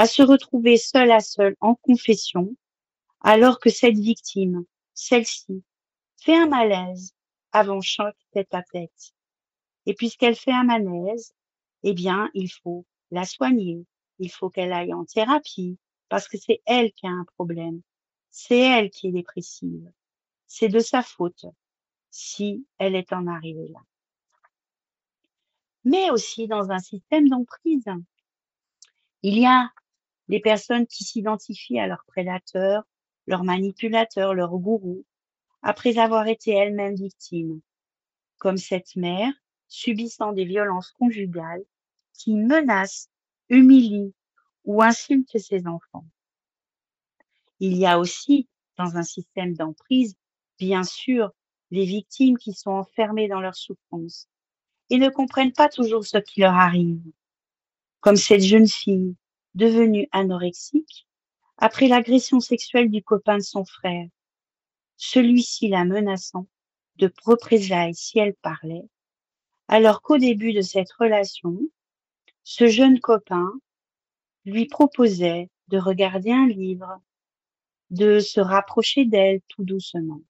à 0.00 0.06
se 0.06 0.22
retrouver 0.22 0.78
seule 0.78 1.10
à 1.10 1.20
seule 1.20 1.56
en 1.60 1.74
confession, 1.74 2.56
alors 3.20 3.60
que 3.60 3.68
cette 3.68 3.98
victime, 3.98 4.64
celle-ci, 4.94 5.62
fait 6.16 6.34
un 6.34 6.46
malaise 6.46 7.12
avant 7.52 7.82
chaque 7.82 8.16
tête 8.32 8.54
à 8.54 8.62
tête. 8.62 9.12
Et 9.84 9.92
puisqu'elle 9.92 10.36
fait 10.36 10.54
un 10.54 10.64
malaise, 10.64 11.34
eh 11.82 11.92
bien, 11.92 12.30
il 12.32 12.48
faut 12.50 12.86
la 13.10 13.26
soigner. 13.26 13.84
Il 14.18 14.30
faut 14.30 14.48
qu'elle 14.48 14.72
aille 14.72 14.94
en 14.94 15.04
thérapie 15.04 15.76
parce 16.08 16.28
que 16.28 16.38
c'est 16.38 16.62
elle 16.64 16.92
qui 16.92 17.06
a 17.06 17.10
un 17.10 17.26
problème. 17.34 17.82
C'est 18.30 18.58
elle 18.58 18.88
qui 18.88 19.08
est 19.08 19.12
dépressive. 19.12 19.92
C'est 20.46 20.70
de 20.70 20.78
sa 20.78 21.02
faute 21.02 21.44
si 22.10 22.66
elle 22.78 22.94
est 22.94 23.12
en 23.12 23.26
arrivée 23.26 23.68
là. 23.68 23.80
Mais 25.84 26.08
aussi 26.10 26.48
dans 26.48 26.70
un 26.70 26.78
système 26.78 27.28
d'emprise, 27.28 27.84
il 29.22 29.38
y 29.38 29.44
a 29.44 29.70
des 30.30 30.38
personnes 30.38 30.86
qui 30.86 31.02
s'identifient 31.02 31.80
à 31.80 31.88
leurs 31.88 32.04
prédateurs, 32.06 32.84
leurs 33.26 33.42
manipulateurs, 33.42 34.32
leurs 34.32 34.56
gourous, 34.56 35.04
après 35.60 35.98
avoir 35.98 36.28
été 36.28 36.52
elles-mêmes 36.52 36.94
victimes, 36.94 37.60
comme 38.38 38.56
cette 38.56 38.94
mère 38.94 39.32
subissant 39.66 40.32
des 40.32 40.44
violences 40.44 40.92
conjugales 40.92 41.64
qui 42.14 42.36
menacent, 42.36 43.10
humilient 43.48 44.14
ou 44.64 44.82
insultent 44.82 45.36
ses 45.36 45.66
enfants. 45.66 46.06
Il 47.58 47.76
y 47.76 47.84
a 47.84 47.98
aussi, 47.98 48.48
dans 48.78 48.96
un 48.96 49.02
système 49.02 49.54
d'emprise, 49.54 50.14
bien 50.60 50.84
sûr, 50.84 51.32
les 51.72 51.84
victimes 51.84 52.38
qui 52.38 52.54
sont 52.54 52.70
enfermées 52.70 53.26
dans 53.26 53.40
leur 53.40 53.56
souffrance 53.56 54.28
et 54.90 54.98
ne 54.98 55.08
comprennent 55.08 55.52
pas 55.52 55.68
toujours 55.68 56.06
ce 56.06 56.18
qui 56.18 56.40
leur 56.40 56.54
arrive, 56.54 57.02
comme 57.98 58.16
cette 58.16 58.42
jeune 58.44 58.68
fille 58.68 59.16
devenue 59.54 60.08
anorexique 60.12 61.06
après 61.58 61.88
l'agression 61.88 62.40
sexuelle 62.40 62.90
du 62.90 63.02
copain 63.02 63.36
de 63.36 63.42
son 63.42 63.64
frère, 63.64 64.08
celui-ci 64.96 65.68
la 65.68 65.84
menaçant 65.84 66.46
de 66.96 67.12
représailles 67.24 67.94
si 67.94 68.18
elle 68.18 68.34
parlait, 68.34 68.88
alors 69.68 70.02
qu'au 70.02 70.18
début 70.18 70.52
de 70.52 70.62
cette 70.62 70.92
relation, 70.92 71.58
ce 72.44 72.66
jeune 72.66 73.00
copain 73.00 73.50
lui 74.44 74.66
proposait 74.66 75.50
de 75.68 75.78
regarder 75.78 76.32
un 76.32 76.46
livre, 76.46 77.00
de 77.90 78.18
se 78.20 78.40
rapprocher 78.40 79.04
d'elle 79.04 79.40
tout 79.48 79.64
doucement, 79.64 80.22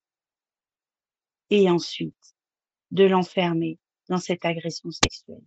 et 1.51 1.71
ensuite 1.71 2.35
de 2.91 3.05
l'enfermer 3.05 3.79
dans 4.09 4.19
cette 4.19 4.45
agression 4.45 4.91
sexuelle. 4.91 5.45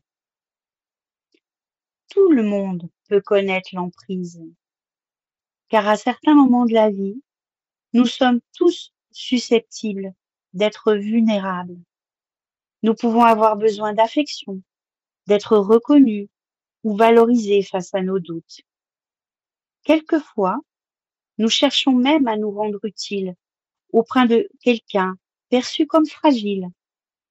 Tout 2.13 2.29
le 2.29 2.43
monde 2.43 2.91
peut 3.09 3.21
connaître 3.21 3.69
l'emprise, 3.73 4.39
car 5.69 5.87
à 5.87 5.97
certains 5.97 6.35
moments 6.35 6.67
de 6.67 6.73
la 6.73 6.91
vie, 6.91 7.23
nous 7.93 8.05
sommes 8.05 8.39
tous 8.55 8.93
susceptibles 9.09 10.13
d'être 10.53 10.93
vulnérables. 10.93 11.79
Nous 12.83 12.93
pouvons 12.93 13.23
avoir 13.23 13.57
besoin 13.57 13.93
d'affection, 13.93 14.61
d'être 15.25 15.57
reconnus 15.57 16.29
ou 16.83 16.95
valorisés 16.95 17.63
face 17.63 17.95
à 17.95 18.03
nos 18.03 18.19
doutes. 18.19 18.61
Quelquefois, 19.81 20.59
nous 21.39 21.49
cherchons 21.49 21.93
même 21.93 22.27
à 22.27 22.37
nous 22.37 22.51
rendre 22.51 22.85
utiles 22.85 23.33
auprès 23.91 24.27
de 24.27 24.47
quelqu'un 24.61 25.15
perçu 25.49 25.87
comme 25.87 26.05
fragile 26.05 26.67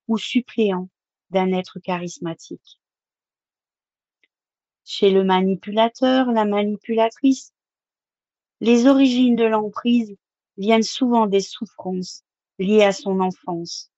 ou 0.08 0.18
suppléant 0.18 0.88
d'un 1.30 1.52
être 1.52 1.78
charismatique. 1.78 2.80
Chez 4.94 5.10
le 5.10 5.24
manipulateur, 5.24 6.30
la 6.32 6.44
manipulatrice, 6.44 7.54
les 8.60 8.86
origines 8.86 9.36
de 9.36 9.44
l'emprise 9.44 10.14
viennent 10.58 10.82
souvent 10.82 11.26
des 11.26 11.40
souffrances 11.40 12.24
liées 12.58 12.82
à 12.82 12.92
son 12.92 13.20
enfance, 13.20 13.90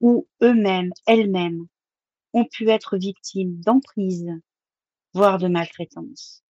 où 0.00 0.28
eux-mêmes, 0.42 0.92
elles-mêmes, 1.08 1.66
ont 2.34 2.44
pu 2.44 2.68
être 2.70 2.96
victimes 2.96 3.58
d'emprise, 3.62 4.30
voire 5.12 5.38
de 5.38 5.48
maltraitance. 5.48 6.44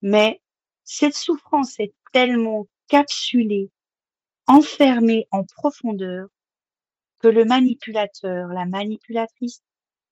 Mais 0.00 0.40
cette 0.84 1.16
souffrance 1.16 1.80
est 1.80 1.94
tellement 2.12 2.68
capsulée, 2.86 3.72
enfermée 4.46 5.26
en 5.32 5.42
profondeur, 5.42 6.28
que 7.18 7.26
le 7.26 7.44
manipulateur, 7.44 8.50
la 8.50 8.66
manipulatrice, 8.66 9.64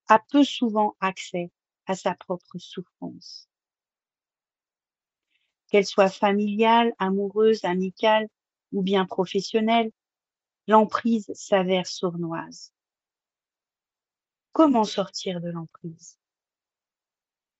a 0.09 0.19
peu 0.19 0.43
souvent 0.43 0.97
accès 0.99 1.49
à 1.89 1.95
sa 1.95 2.13
propre 2.13 2.59
souffrance. 2.59 3.49
Qu'elle 5.69 5.87
soit 5.87 6.11
familiale, 6.11 6.93
amoureuse, 6.99 7.65
amicale 7.65 8.27
ou 8.71 8.83
bien 8.83 9.07
professionnelle, 9.07 9.91
l'emprise 10.67 11.31
s'avère 11.33 11.87
sournoise. 11.87 12.71
Comment 14.51 14.83
sortir 14.83 15.41
de 15.41 15.49
l'emprise? 15.49 16.19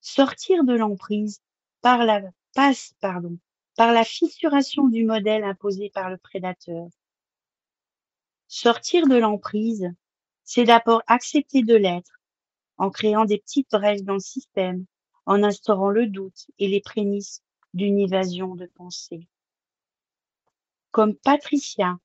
Sortir 0.00 0.62
de 0.62 0.74
l'emprise 0.74 1.42
par 1.80 2.04
la 2.04 2.22
passe 2.54 2.94
pardon, 3.00 3.36
par 3.76 3.92
la 3.92 4.04
fissuration 4.04 4.86
du 4.86 5.04
modèle 5.04 5.42
imposé 5.42 5.90
par 5.90 6.08
le 6.08 6.18
prédateur. 6.18 6.86
Sortir 8.46 9.08
de 9.08 9.16
l'emprise, 9.16 9.88
c'est 10.44 10.64
d'abord 10.64 11.02
accepter 11.08 11.62
de 11.62 11.74
l'être 11.74 12.19
en 12.80 12.88
créant 12.88 13.26
des 13.26 13.36
petites 13.36 13.70
brèches 13.70 14.04
dans 14.04 14.14
le 14.14 14.20
système, 14.20 14.86
en 15.26 15.42
instaurant 15.42 15.90
le 15.90 16.06
doute 16.06 16.46
et 16.58 16.66
les 16.66 16.80
prémices 16.80 17.42
d'une 17.74 17.98
évasion 17.98 18.54
de 18.54 18.64
pensée. 18.74 19.28
Comme 20.90 21.14
Patricia, 21.14 21.98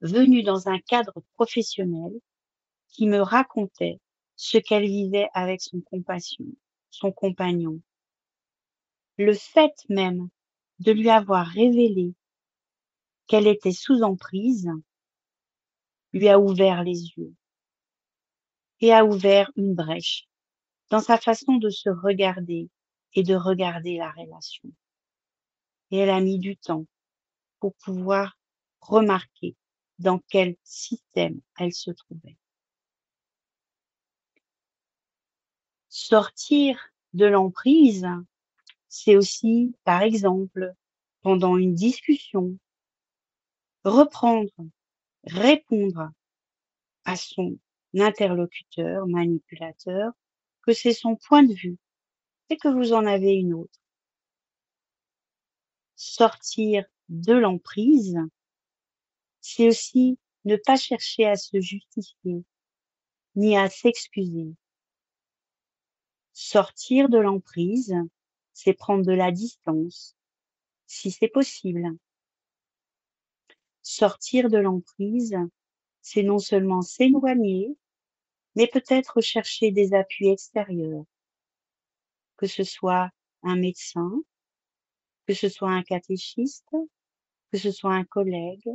venue 0.00 0.42
dans 0.42 0.68
un 0.68 0.80
cadre 0.80 1.22
professionnel, 1.34 2.12
qui 2.88 3.06
me 3.06 3.20
racontait 3.20 4.00
ce 4.34 4.58
qu'elle 4.58 4.86
vivait 4.86 5.28
avec 5.32 5.60
son 5.60 5.80
compassion, 5.80 6.46
son 6.90 7.12
compagnon. 7.12 7.80
Le 9.16 9.32
fait 9.32 9.74
même 9.88 10.28
de 10.80 10.90
lui 10.90 11.08
avoir 11.08 11.46
révélé 11.46 12.14
qu'elle 13.28 13.46
était 13.46 13.70
sous 13.70 14.02
emprise 14.02 14.68
lui 16.12 16.28
a 16.28 16.40
ouvert 16.40 16.82
les 16.82 17.10
yeux 17.16 17.32
et 18.80 18.92
a 18.92 19.04
ouvert 19.04 19.50
une 19.56 19.74
brèche 19.74 20.28
dans 20.90 21.00
sa 21.00 21.18
façon 21.18 21.56
de 21.56 21.70
se 21.70 21.88
regarder 21.88 22.68
et 23.14 23.22
de 23.22 23.34
regarder 23.34 23.96
la 23.96 24.10
relation. 24.12 24.70
Et 25.90 25.98
elle 25.98 26.10
a 26.10 26.20
mis 26.20 26.38
du 26.38 26.56
temps 26.56 26.86
pour 27.60 27.74
pouvoir 27.76 28.38
remarquer 28.80 29.56
dans 29.98 30.20
quel 30.28 30.56
système 30.62 31.40
elle 31.58 31.72
se 31.72 31.90
trouvait. 31.90 32.36
Sortir 35.88 36.78
de 37.14 37.24
l'emprise, 37.24 38.06
c'est 38.88 39.16
aussi, 39.16 39.74
par 39.84 40.02
exemple, 40.02 40.74
pendant 41.22 41.56
une 41.56 41.74
discussion, 41.74 42.58
reprendre, 43.84 44.52
répondre 45.24 46.10
à 47.04 47.16
son 47.16 47.58
interlocuteur, 48.00 49.06
manipulateur, 49.06 50.12
que 50.62 50.72
c'est 50.72 50.92
son 50.92 51.16
point 51.16 51.42
de 51.42 51.54
vue 51.54 51.78
et 52.50 52.56
que 52.56 52.68
vous 52.68 52.92
en 52.92 53.06
avez 53.06 53.34
une 53.34 53.54
autre. 53.54 53.80
Sortir 55.94 56.84
de 57.08 57.34
l'emprise, 57.34 58.18
c'est 59.40 59.68
aussi 59.68 60.18
ne 60.44 60.56
pas 60.56 60.76
chercher 60.76 61.26
à 61.26 61.36
se 61.36 61.60
justifier, 61.60 62.44
ni 63.34 63.56
à 63.56 63.68
s'excuser. 63.68 64.54
Sortir 66.32 67.08
de 67.08 67.18
l'emprise, 67.18 67.94
c'est 68.52 68.74
prendre 68.74 69.04
de 69.04 69.12
la 69.12 69.32
distance, 69.32 70.16
si 70.86 71.10
c'est 71.10 71.28
possible. 71.28 71.96
Sortir 73.82 74.50
de 74.50 74.58
l'emprise, 74.58 75.36
c'est 76.02 76.22
non 76.22 76.38
seulement 76.38 76.82
s'éloigner, 76.82 77.76
mais 78.56 78.66
peut-être 78.66 79.20
chercher 79.20 79.70
des 79.70 79.94
appuis 79.94 80.28
extérieurs, 80.28 81.04
que 82.38 82.46
ce 82.46 82.64
soit 82.64 83.10
un 83.42 83.56
médecin, 83.56 84.10
que 85.26 85.34
ce 85.34 85.48
soit 85.48 85.70
un 85.70 85.82
catéchiste, 85.82 86.74
que 87.52 87.58
ce 87.58 87.70
soit 87.70 87.92
un 87.92 88.04
collègue, 88.04 88.68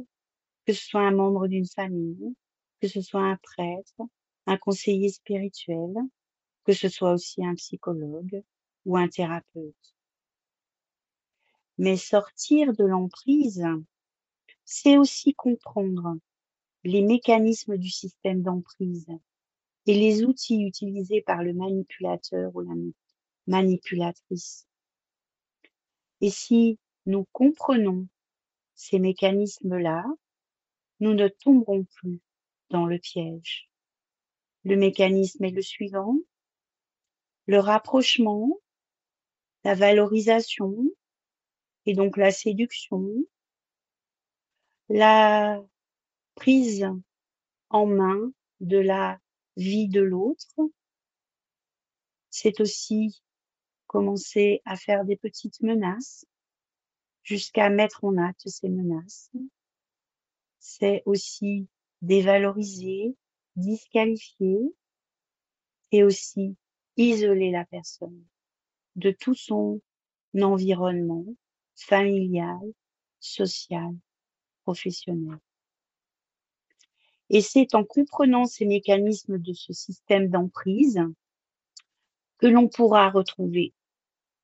que 0.65 0.73
ce 0.73 0.85
soit 0.85 1.01
un 1.01 1.11
membre 1.11 1.47
d'une 1.47 1.67
famille, 1.67 2.35
que 2.79 2.87
ce 2.87 3.01
soit 3.01 3.23
un 3.23 3.37
prêtre, 3.37 4.01
un 4.45 4.57
conseiller 4.57 5.09
spirituel, 5.09 5.93
que 6.63 6.73
ce 6.73 6.87
soit 6.87 7.13
aussi 7.13 7.43
un 7.43 7.55
psychologue 7.55 8.43
ou 8.85 8.97
un 8.97 9.07
thérapeute. 9.07 9.95
Mais 11.79 11.97
sortir 11.97 12.73
de 12.73 12.83
l'emprise, 12.83 13.65
c'est 14.63 14.97
aussi 14.97 15.33
comprendre 15.33 16.17
les 16.83 17.01
mécanismes 17.01 17.77
du 17.77 17.89
système 17.89 18.43
d'emprise 18.43 19.07
et 19.87 19.93
les 19.93 20.23
outils 20.23 20.63
utilisés 20.63 21.21
par 21.21 21.43
le 21.43 21.53
manipulateur 21.53 22.55
ou 22.55 22.61
la 22.61 22.73
manipulatrice. 23.47 24.67
Et 26.21 26.29
si 26.29 26.77
nous 27.05 27.25
comprenons 27.31 28.07
ces 28.75 28.99
mécanismes-là, 28.99 30.05
nous 30.99 31.13
ne 31.13 31.27
tomberons 31.27 31.85
plus 31.85 32.21
dans 32.69 32.85
le 32.85 32.99
piège. 32.99 33.69
Le 34.63 34.75
mécanisme 34.75 35.43
est 35.43 35.51
le 35.51 35.63
suivant. 35.63 36.15
Le 37.47 37.59
rapprochement, 37.59 38.59
la 39.63 39.73
valorisation 39.73 40.75
et 41.87 41.93
donc 41.93 42.17
la 42.17 42.31
séduction, 42.31 43.07
la 44.89 45.63
prise 46.35 46.87
en 47.69 47.87
main 47.87 48.31
de 48.59 48.77
la 48.77 49.19
vie 49.61 49.87
de 49.87 50.01
l'autre. 50.01 50.55
C'est 52.29 52.59
aussi 52.59 53.21
commencer 53.87 54.61
à 54.65 54.75
faire 54.75 55.05
des 55.05 55.17
petites 55.17 55.61
menaces 55.61 56.25
jusqu'à 57.23 57.69
mettre 57.69 58.03
en 58.03 58.17
acte 58.17 58.47
ces 58.47 58.69
menaces. 58.69 59.29
C'est 60.59 61.03
aussi 61.05 61.67
dévaloriser, 62.01 63.15
disqualifier 63.55 64.59
et 65.91 66.03
aussi 66.03 66.55
isoler 66.97 67.51
la 67.51 67.65
personne 67.65 68.23
de 68.95 69.11
tout 69.11 69.35
son 69.35 69.81
environnement 70.39 71.25
familial, 71.75 72.73
social, 73.19 73.93
professionnel. 74.63 75.39
Et 77.33 77.39
c'est 77.39 77.75
en 77.75 77.85
comprenant 77.85 78.43
ces 78.43 78.65
mécanismes 78.65 79.37
de 79.37 79.53
ce 79.53 79.71
système 79.71 80.27
d'emprise 80.27 80.99
que 82.39 82.47
l'on 82.47 82.67
pourra 82.67 83.09
retrouver 83.09 83.73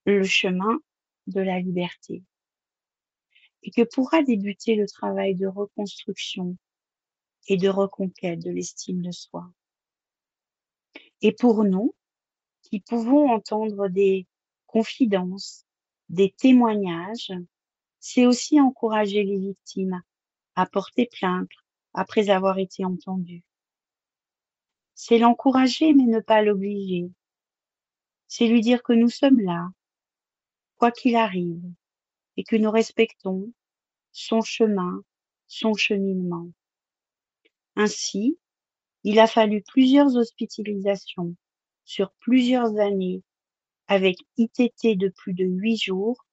le 0.05 0.23
chemin 0.23 0.79
de 1.27 1.41
la 1.41 1.59
liberté 1.59 2.23
et 3.63 3.71
que 3.71 3.81
pourra 3.81 4.23
débuter 4.23 4.75
le 4.75 4.87
travail 4.87 5.35
de 5.35 5.47
reconstruction 5.47 6.55
et 7.49 7.57
de 7.57 7.67
reconquête 7.67 8.39
de 8.39 8.51
l'estime 8.51 9.01
de 9.01 9.11
soi. 9.11 9.51
Et 11.21 11.33
pour 11.33 11.65
nous, 11.65 11.93
qui 12.61 12.79
pouvons 12.79 13.29
entendre 13.29 13.89
des 13.89 14.27
confidences, 14.65 15.65
des 16.07 16.31
témoignages, 16.31 17.33
c'est 17.99 18.25
aussi 18.25 18.61
encourager 18.61 19.25
les 19.25 19.39
victimes 19.39 20.01
à 20.55 20.65
porter 20.65 21.09
plainte 21.11 21.49
après 21.97 22.29
avoir 22.29 22.59
été 22.59 22.85
entendues. 22.85 23.43
C'est 24.93 25.17
l'encourager 25.17 25.95
mais 25.95 26.05
ne 26.05 26.19
pas 26.19 26.43
l'obliger. 26.43 27.09
C'est 28.27 28.47
lui 28.47 28.61
dire 28.61 28.83
que 28.83 28.93
nous 28.93 29.09
sommes 29.09 29.39
là, 29.39 29.71
quoi 30.75 30.91
qu'il 30.91 31.15
arrive, 31.15 31.63
et 32.37 32.43
que 32.43 32.55
nous 32.55 32.69
respectons 32.69 33.51
son 34.11 34.41
chemin, 34.41 35.01
son 35.47 35.73
cheminement. 35.73 36.51
Ainsi, 37.75 38.37
il 39.03 39.17
a 39.17 39.25
fallu 39.25 39.63
plusieurs 39.63 40.15
hospitalisations 40.15 41.35
sur 41.83 42.11
plusieurs 42.19 42.77
années 42.77 43.23
avec 43.87 44.17
ITT 44.37 44.97
de 44.97 45.09
plus 45.09 45.33
de 45.33 45.45
huit 45.45 45.77
jours 45.77 46.23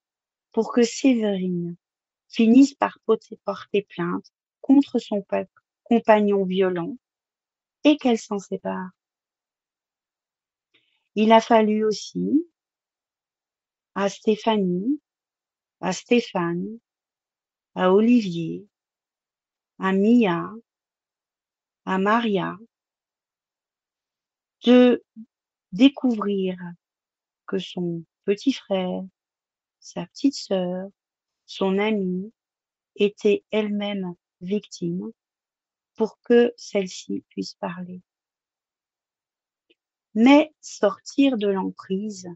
pour 0.51 0.71
que 0.71 0.83
Séverine 0.83 1.75
finisse 2.27 2.75
par 2.75 2.99
porter 3.05 3.39
plainte 3.89 4.34
contre 4.65 4.97
son 4.97 5.23
compagnon 5.83 6.43
violent 6.43 6.97
et 7.83 7.97
qu'elle 7.97 8.17
s'en 8.17 8.39
sépare. 8.39 8.89
Il 11.13 11.31
a 11.31 11.39
fallu 11.39 11.85
aussi 11.85 12.49
à 13.93 14.09
Stéphanie, 14.09 14.99
à 15.81 15.93
Stéphane, 15.93 16.79
à 17.75 17.93
Olivier, 17.93 18.67
à 19.77 19.93
Mia, 19.93 20.51
à 21.85 21.99
Maria 21.99 22.57
de 24.63 25.03
découvrir 25.73 26.57
que 27.45 27.59
son 27.59 28.03
petit 28.23 28.53
frère, 28.53 29.03
sa 29.79 30.07
petite 30.07 30.33
sœur, 30.33 30.89
son 31.45 31.77
amie 31.77 32.33
étaient 32.95 33.45
elles-mêmes 33.51 34.15
victimes 34.41 35.11
pour 35.95 36.19
que 36.21 36.53
celle-ci 36.57 37.23
puisse 37.29 37.55
parler. 37.55 38.01
Mais 40.13 40.53
sortir 40.61 41.37
de 41.37 41.47
l'emprise 41.47 42.27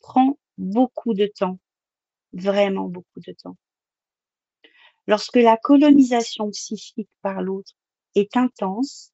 prend 0.00 0.38
beaucoup 0.58 1.14
de 1.14 1.26
temps, 1.26 1.58
vraiment 2.32 2.88
beaucoup 2.88 3.20
de 3.20 3.32
temps. 3.32 3.56
Lorsque 5.06 5.36
la 5.36 5.56
colonisation 5.56 6.50
psychique 6.50 7.10
par 7.22 7.42
l'autre 7.42 7.72
est 8.14 8.36
intense, 8.36 9.12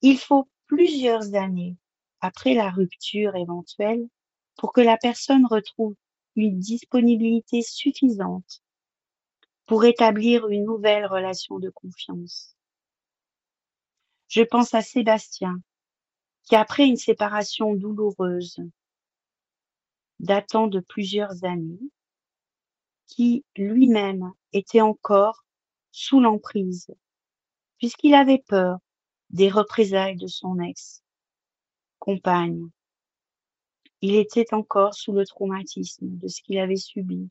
il 0.00 0.18
faut 0.18 0.48
plusieurs 0.66 1.34
années 1.34 1.76
après 2.20 2.54
la 2.54 2.70
rupture 2.70 3.36
éventuelle 3.36 4.08
pour 4.56 4.72
que 4.72 4.80
la 4.80 4.96
personne 4.96 5.46
retrouve 5.46 5.94
une 6.36 6.58
disponibilité 6.58 7.60
suffisante 7.62 8.63
pour 9.66 9.84
établir 9.84 10.48
une 10.48 10.64
nouvelle 10.64 11.06
relation 11.06 11.58
de 11.58 11.70
confiance. 11.70 12.56
Je 14.28 14.42
pense 14.42 14.74
à 14.74 14.82
Sébastien, 14.82 15.60
qui 16.42 16.56
après 16.56 16.86
une 16.86 16.96
séparation 16.96 17.74
douloureuse, 17.74 18.60
datant 20.20 20.66
de 20.66 20.80
plusieurs 20.80 21.44
années, 21.44 21.80
qui 23.06 23.44
lui-même 23.56 24.32
était 24.52 24.80
encore 24.80 25.44
sous 25.92 26.20
l'emprise, 26.20 26.92
puisqu'il 27.78 28.14
avait 28.14 28.42
peur 28.46 28.78
des 29.30 29.48
représailles 29.50 30.16
de 30.16 30.26
son 30.26 30.58
ex-compagne. 30.58 31.02
Il 34.00 34.16
était 34.16 34.52
encore 34.52 34.94
sous 34.94 35.12
le 35.12 35.24
traumatisme 35.24 36.08
de 36.08 36.28
ce 36.28 36.42
qu'il 36.42 36.58
avait 36.58 36.76
subi 36.76 37.30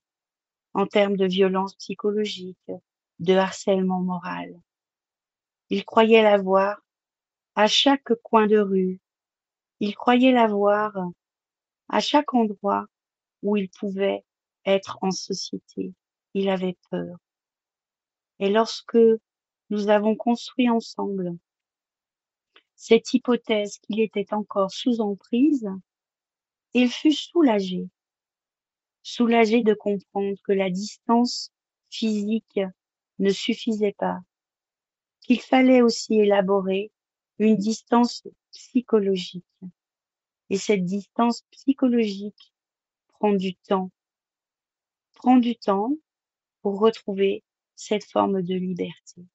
en 0.73 0.85
termes 0.87 1.17
de 1.17 1.25
violence 1.25 1.75
psychologique, 1.75 2.71
de 3.19 3.33
harcèlement 3.33 4.01
moral. 4.01 4.59
Il 5.69 5.85
croyait 5.85 6.23
la 6.23 6.37
voir 6.37 6.81
à 7.55 7.67
chaque 7.67 8.13
coin 8.23 8.47
de 8.47 8.59
rue. 8.59 8.99
Il 9.79 9.95
croyait 9.95 10.31
la 10.31 10.47
voir 10.47 10.93
à 11.89 11.99
chaque 11.99 12.33
endroit 12.33 12.85
où 13.41 13.57
il 13.57 13.69
pouvait 13.69 14.23
être 14.65 14.97
en 15.01 15.11
société. 15.11 15.93
Il 16.33 16.49
avait 16.49 16.77
peur. 16.89 17.17
Et 18.39 18.49
lorsque 18.49 18.97
nous 19.69 19.89
avons 19.89 20.15
construit 20.15 20.69
ensemble 20.69 21.37
cette 22.75 23.13
hypothèse 23.13 23.77
qu'il 23.79 24.01
était 24.01 24.33
encore 24.33 24.71
sous 24.71 24.99
emprise, 24.99 25.69
il 26.73 26.89
fut 26.89 27.13
soulagé, 27.13 27.87
soulagé 29.03 29.61
de 29.61 29.73
comprendre 29.73 30.35
que 30.43 30.53
la 30.53 30.69
distance 30.69 31.51
physique 31.89 32.59
ne 33.19 33.29
suffisait 33.29 33.95
pas, 33.97 34.19
qu'il 35.21 35.41
fallait 35.41 35.81
aussi 35.81 36.15
élaborer 36.15 36.91
une 37.37 37.57
distance 37.57 38.23
psychologique. 38.51 39.45
Et 40.49 40.57
cette 40.57 40.85
distance 40.85 41.43
psychologique 41.51 42.53
prend 43.07 43.33
du 43.33 43.55
temps, 43.55 43.91
prend 45.13 45.37
du 45.37 45.55
temps 45.55 45.91
pour 46.61 46.79
retrouver 46.79 47.43
cette 47.75 48.05
forme 48.05 48.41
de 48.41 48.55
liberté. 48.55 49.25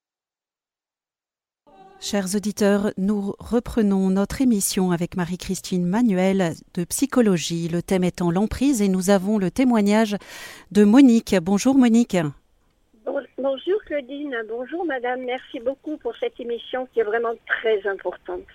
Chers 2.01 2.37
auditeurs, 2.37 2.93
nous 2.97 3.35
reprenons 3.41 4.09
notre 4.09 4.41
émission 4.41 4.93
avec 4.93 5.17
Marie-Christine 5.17 5.85
Manuel 5.85 6.53
de 6.75 6.85
psychologie, 6.85 7.69
le 7.69 7.83
thème 7.83 8.05
étant 8.05 8.31
l'emprise 8.31 8.81
et 8.81 8.89
nous 8.89 9.11
avons 9.11 9.37
le 9.37 9.51
témoignage 9.51 10.17
de 10.71 10.85
Monique. 10.85 11.35
Bonjour 11.43 11.75
Monique. 11.75 12.17
Bonjour 13.37 13.83
Claudine, 13.85 14.37
bonjour 14.49 14.85
madame, 14.85 15.23
merci 15.25 15.59
beaucoup 15.59 15.97
pour 15.97 16.15
cette 16.19 16.39
émission 16.39 16.87
qui 16.93 17.01
est 17.01 17.05
vraiment 17.05 17.35
très 17.47 17.85
importante. 17.89 18.47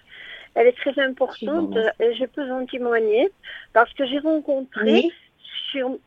Elle 0.56 0.67
est 0.67 0.77
très 0.77 0.97
importante 1.03 1.75
et 1.99 2.13
je 2.15 2.25
peux 2.25 2.49
en 2.49 2.65
témoigner 2.65 3.29
parce 3.73 3.91
que 3.93 4.06
j'ai 4.06 4.19
rencontré 4.19 5.12
sur, 5.69 5.97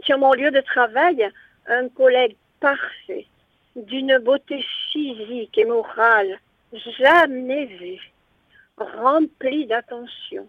sur 0.00 0.18
mon 0.18 0.32
lieu 0.32 0.50
de 0.50 0.60
travail 0.60 1.24
un 1.68 1.88
collègue 1.88 2.34
parfait, 2.58 3.26
d'une 3.76 4.18
beauté 4.18 4.64
physique 4.92 5.56
et 5.58 5.64
morale 5.64 6.38
jamais 6.98 7.66
vue, 7.66 8.12
rempli 8.76 9.66
d'attention, 9.66 10.48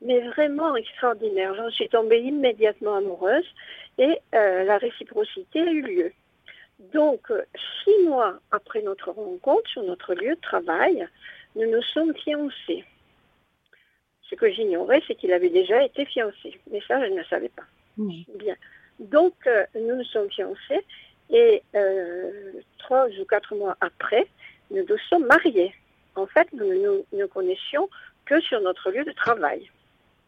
mais 0.00 0.20
vraiment 0.20 0.76
extraordinaire. 0.76 1.54
J'en 1.54 1.70
suis 1.70 1.88
tombée 1.88 2.20
immédiatement 2.20 2.96
amoureuse 2.96 3.46
et 3.98 4.18
euh, 4.34 4.64
la 4.64 4.78
réciprocité 4.78 5.60
a 5.60 5.70
eu 5.70 5.82
lieu. 5.82 6.12
Donc, 6.94 7.30
euh, 7.30 7.42
six 7.84 8.04
mois 8.06 8.38
après 8.50 8.80
notre 8.82 9.10
rencontre 9.10 9.68
sur 9.68 9.82
notre 9.82 10.14
lieu 10.14 10.34
de 10.34 10.40
travail, 10.40 11.06
nous 11.56 11.70
nous 11.70 11.82
sommes 11.82 12.14
fiancés. 12.14 12.84
Ce 14.22 14.34
que 14.34 14.50
j'ignorais, 14.50 15.02
c'est 15.06 15.16
qu'il 15.16 15.32
avait 15.32 15.50
déjà 15.50 15.82
été 15.82 16.06
fiancé. 16.06 16.58
Mais 16.70 16.80
ça, 16.86 17.04
je 17.04 17.10
ne 17.10 17.18
le 17.18 17.24
savais 17.24 17.50
pas. 17.50 17.64
Bien. 17.98 18.54
Donc, 18.98 19.34
euh, 19.46 19.66
nous 19.74 19.96
nous 19.96 20.04
sommes 20.04 20.30
fiancés 20.30 20.86
et 21.30 21.62
trois 22.78 23.06
ou 23.08 23.24
quatre 23.24 23.54
mois 23.54 23.76
après, 23.80 24.26
nous 24.70 24.84
nous 24.88 24.98
sommes 25.08 25.26
mariés. 25.26 25.74
En 26.16 26.26
fait, 26.26 26.48
nous 26.52 26.66
ne 26.66 27.02
nous, 27.12 27.28
connaissions 27.28 27.88
que 28.26 28.40
sur 28.40 28.60
notre 28.60 28.90
lieu 28.90 29.04
de 29.04 29.12
travail. 29.12 29.70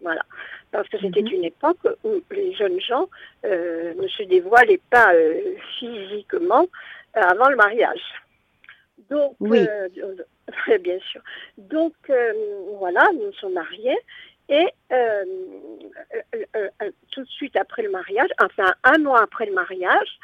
Voilà. 0.00 0.22
Parce 0.70 0.88
que 0.88 0.98
c'était 0.98 1.22
mhm. 1.22 1.32
une 1.32 1.44
époque 1.44 1.86
où 2.02 2.22
les 2.30 2.54
jeunes 2.54 2.80
gens 2.80 3.08
euh, 3.44 3.94
ne 3.94 4.08
se 4.08 4.22
dévoilaient 4.24 4.80
pas 4.90 5.14
euh, 5.14 5.54
physiquement 5.78 6.66
euh, 7.16 7.20
avant 7.20 7.48
le 7.48 7.56
mariage. 7.56 8.02
Donc, 9.10 9.36
oui. 9.40 9.60
bien 10.80 10.98
sûr. 11.10 11.20
Donc, 11.58 11.94
voilà, 12.78 13.06
nous 13.14 13.26
nous 13.26 13.32
sommes 13.34 13.54
mariés. 13.54 13.98
Et 14.48 14.66
tout 17.10 17.22
de 17.22 17.28
suite 17.28 17.56
après 17.56 17.82
le 17.82 17.90
mariage, 17.90 18.28
enfin 18.42 18.74
un 18.84 18.98
mois 18.98 19.22
après 19.22 19.46
le 19.46 19.52
mariage, 19.52 20.18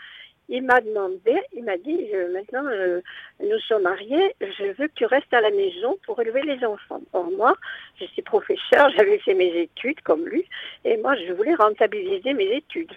il 0.48 0.62
m'a 0.62 0.80
demandé, 0.80 1.36
il 1.52 1.64
m'a 1.64 1.76
dit, 1.76 2.08
maintenant, 2.32 2.66
euh, 2.66 3.00
nous 3.40 3.58
sommes 3.60 3.82
mariés, 3.82 4.34
je 4.40 4.72
veux 4.78 4.88
que 4.88 4.94
tu 4.94 5.04
restes 5.04 5.32
à 5.32 5.40
la 5.40 5.50
maison 5.50 5.98
pour 6.06 6.20
élever 6.20 6.42
les 6.42 6.64
enfants. 6.64 7.00
Or, 7.12 7.30
moi, 7.30 7.54
je 8.00 8.06
suis 8.06 8.22
professeur, 8.22 8.90
j'avais 8.96 9.18
fait 9.18 9.34
mes 9.34 9.54
études 9.54 10.00
comme 10.02 10.26
lui, 10.26 10.44
et 10.84 10.96
moi, 10.96 11.14
je 11.16 11.32
voulais 11.32 11.54
rentabiliser 11.54 12.32
mes 12.32 12.56
études. 12.56 12.92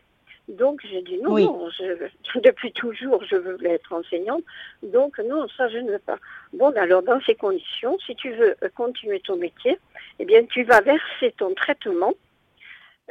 Donc, 0.47 0.81
j'ai 0.89 1.01
dit 1.01 1.17
non, 1.17 1.37
non, 1.37 1.69
depuis 2.35 2.71
toujours, 2.71 3.23
je 3.25 3.35
veux 3.35 3.57
être 3.65 3.93
enseignante, 3.93 4.43
donc 4.81 5.19
non, 5.19 5.47
ça, 5.55 5.67
je 5.69 5.77
ne 5.77 5.91
veux 5.91 5.99
pas. 5.99 6.17
Bon, 6.53 6.71
alors, 6.77 7.03
dans 7.03 7.21
ces 7.21 7.35
conditions, 7.35 7.97
si 8.05 8.15
tu 8.15 8.31
veux 8.31 8.55
continuer 8.75 9.19
ton 9.19 9.35
métier, 9.35 9.77
eh 10.19 10.25
bien, 10.25 10.43
tu 10.45 10.63
vas 10.63 10.81
verser 10.81 11.33
ton 11.37 11.53
traitement 11.53 12.13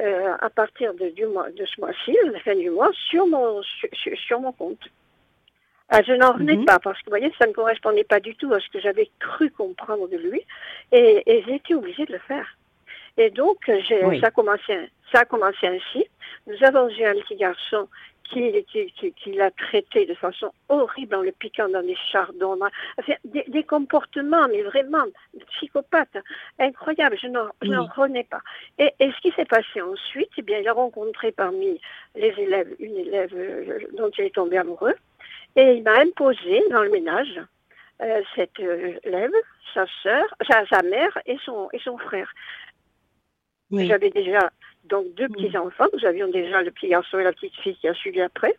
euh, 0.01 0.35
à 0.39 0.49
partir 0.49 0.93
de, 0.93 1.09
du 1.09 1.25
mois, 1.25 1.49
de 1.51 1.65
ce 1.65 1.79
mois-ci, 1.79 2.15
la 2.31 2.39
fin 2.39 2.55
du 2.55 2.69
mois, 2.69 2.89
sur 3.09 3.27
mon, 3.27 3.61
sur, 4.27 4.39
mon 4.39 4.51
compte. 4.51 4.81
Ah, 5.89 6.01
je 6.01 6.13
n'en 6.13 6.33
revenais 6.33 6.57
mhm. 6.57 6.65
pas 6.65 6.79
parce 6.79 6.97
que 6.99 7.05
vous 7.05 7.17
voyez, 7.17 7.31
ça 7.37 7.47
ne 7.47 7.53
correspondait 7.53 8.03
pas 8.03 8.19
du 8.19 8.35
tout 8.35 8.51
à 8.53 8.59
ce 8.59 8.69
que 8.69 8.79
j'avais 8.79 9.09
cru 9.19 9.51
comprendre 9.51 10.07
de 10.07 10.17
lui 10.17 10.41
et, 10.91 11.23
et 11.25 11.43
j'ai 11.43 11.55
été 11.55 11.75
obligée 11.75 12.05
de 12.05 12.13
le 12.13 12.19
faire. 12.19 12.57
Et 13.17 13.29
donc, 13.29 13.57
ça, 13.65 14.27
a 14.27 14.31
commencé, 14.31 14.89
ça 15.11 15.19
a 15.19 15.25
commencé 15.25 15.67
ainsi. 15.67 16.07
Nous 16.47 16.63
avons 16.63 16.89
eu 16.89 17.03
un 17.03 17.13
petit 17.15 17.35
garçon 17.35 17.87
qui, 18.31 19.31
l'a 19.33 19.51
traité 19.51 20.05
de 20.05 20.13
façon 20.13 20.51
horrible 20.69 21.15
en 21.15 21.21
le 21.21 21.31
piquant 21.31 21.69
dans 21.69 21.81
des 21.81 21.97
chardons, 22.11 22.57
des, 23.25 23.63
comportements, 23.63 24.47
mais 24.47 24.61
vraiment 24.61 25.03
psychopathes, 25.51 26.17
incroyables, 26.59 27.17
je 27.21 27.27
n'en 27.27 27.49
oui. 27.61 28.23
pas. 28.23 28.41
Et, 28.77 28.91
ce 28.99 29.21
qui 29.21 29.31
s'est 29.31 29.45
passé 29.45 29.81
ensuite, 29.81 30.29
eh 30.37 30.41
bien, 30.41 30.59
il 30.59 30.67
a 30.67 30.73
rencontré 30.73 31.31
parmi 31.31 31.79
les 32.15 32.33
élèves 32.37 32.73
une 32.79 32.97
élève 32.97 33.33
euh, 33.33 33.79
dont 33.97 34.09
il 34.17 34.25
est 34.25 34.35
tombé 34.35 34.57
amoureux, 34.57 34.95
et 35.55 35.73
il 35.73 35.83
m'a 35.83 35.99
imposé 35.99 36.63
dans 36.69 36.83
le 36.83 36.89
ménage 36.89 37.41
euh, 38.01 38.21
cette 38.35 38.59
euh, 38.59 38.93
élève, 39.03 39.31
sa 39.73 39.85
sœur, 40.01 40.25
sa, 40.49 40.65
sa, 40.67 40.81
mère 40.83 41.17
et 41.25 41.37
son, 41.43 41.69
et 41.73 41.79
son 41.79 41.97
frère. 41.97 42.31
J'avais 43.71 44.09
déjà 44.09 44.51
donc 44.85 45.13
deux 45.15 45.27
petits-enfants. 45.29 45.85
Nous 45.93 46.05
avions 46.05 46.27
déjà 46.27 46.61
le 46.61 46.71
petit 46.71 46.89
garçon 46.89 47.19
et 47.19 47.23
la 47.23 47.33
petite 47.33 47.55
fille 47.57 47.75
qui 47.75 47.87
a 47.87 47.93
suivi 47.93 48.21
après. 48.21 48.55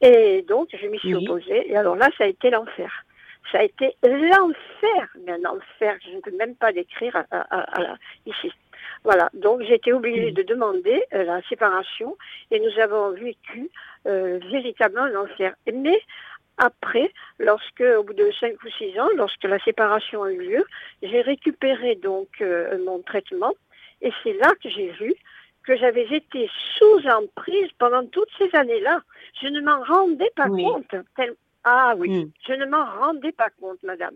Et 0.00 0.42
donc, 0.42 0.68
je 0.72 0.86
m'y 0.86 0.98
suis 0.98 1.14
opposée. 1.14 1.70
Et 1.70 1.76
alors 1.76 1.96
là, 1.96 2.08
ça 2.18 2.24
a 2.24 2.26
été 2.26 2.50
l'enfer. 2.50 3.04
Ça 3.52 3.58
a 3.58 3.62
été 3.62 3.96
l'enfer, 4.02 5.08
mais 5.24 5.32
un 5.32 5.44
enfer 5.44 5.98
que 5.98 6.04
je 6.10 6.16
ne 6.16 6.20
peux 6.20 6.36
même 6.36 6.56
pas 6.56 6.72
décrire 6.72 7.24
ici. 8.26 8.52
Voilà, 9.04 9.30
donc 9.34 9.62
j'ai 9.62 9.74
été 9.74 9.92
obligée 9.92 10.32
de 10.32 10.42
demander 10.42 11.02
euh, 11.14 11.24
la 11.24 11.40
séparation 11.42 12.16
et 12.50 12.58
nous 12.58 12.80
avons 12.80 13.10
vécu 13.10 13.70
euh, 14.06 14.40
véritablement 14.50 15.06
l'enfer. 15.06 15.54
Mais 15.72 16.00
après, 16.58 17.12
lorsque, 17.38 17.84
au 17.98 18.02
bout 18.02 18.14
de 18.14 18.30
cinq 18.40 18.54
ou 18.64 18.70
six 18.70 18.98
ans, 18.98 19.08
lorsque 19.16 19.44
la 19.44 19.58
séparation 19.60 20.24
a 20.24 20.32
eu 20.32 20.40
lieu, 20.40 20.64
j'ai 21.02 21.20
récupéré 21.20 21.94
donc 21.96 22.28
euh, 22.40 22.82
mon 22.84 23.00
traitement 23.00 23.54
et 24.02 24.10
c'est 24.22 24.34
là 24.34 24.50
que 24.62 24.68
j'ai 24.68 24.90
vu 24.92 25.14
que 25.66 25.76
j'avais 25.76 26.06
été 26.14 26.48
sous 26.78 27.08
emprise 27.08 27.70
pendant 27.78 28.06
toutes 28.06 28.28
ces 28.38 28.54
années-là. 28.54 29.02
Je 29.42 29.48
ne 29.48 29.60
m'en 29.60 29.82
rendais 29.82 30.30
pas 30.36 30.48
compte. 30.48 30.94
Ah 31.64 31.94
oui, 31.98 32.08
hmm. 32.08 32.30
je 32.46 32.52
ne 32.52 32.66
m'en 32.66 32.84
rendais 32.84 33.32
pas 33.32 33.50
compte, 33.50 33.82
madame. 33.82 34.14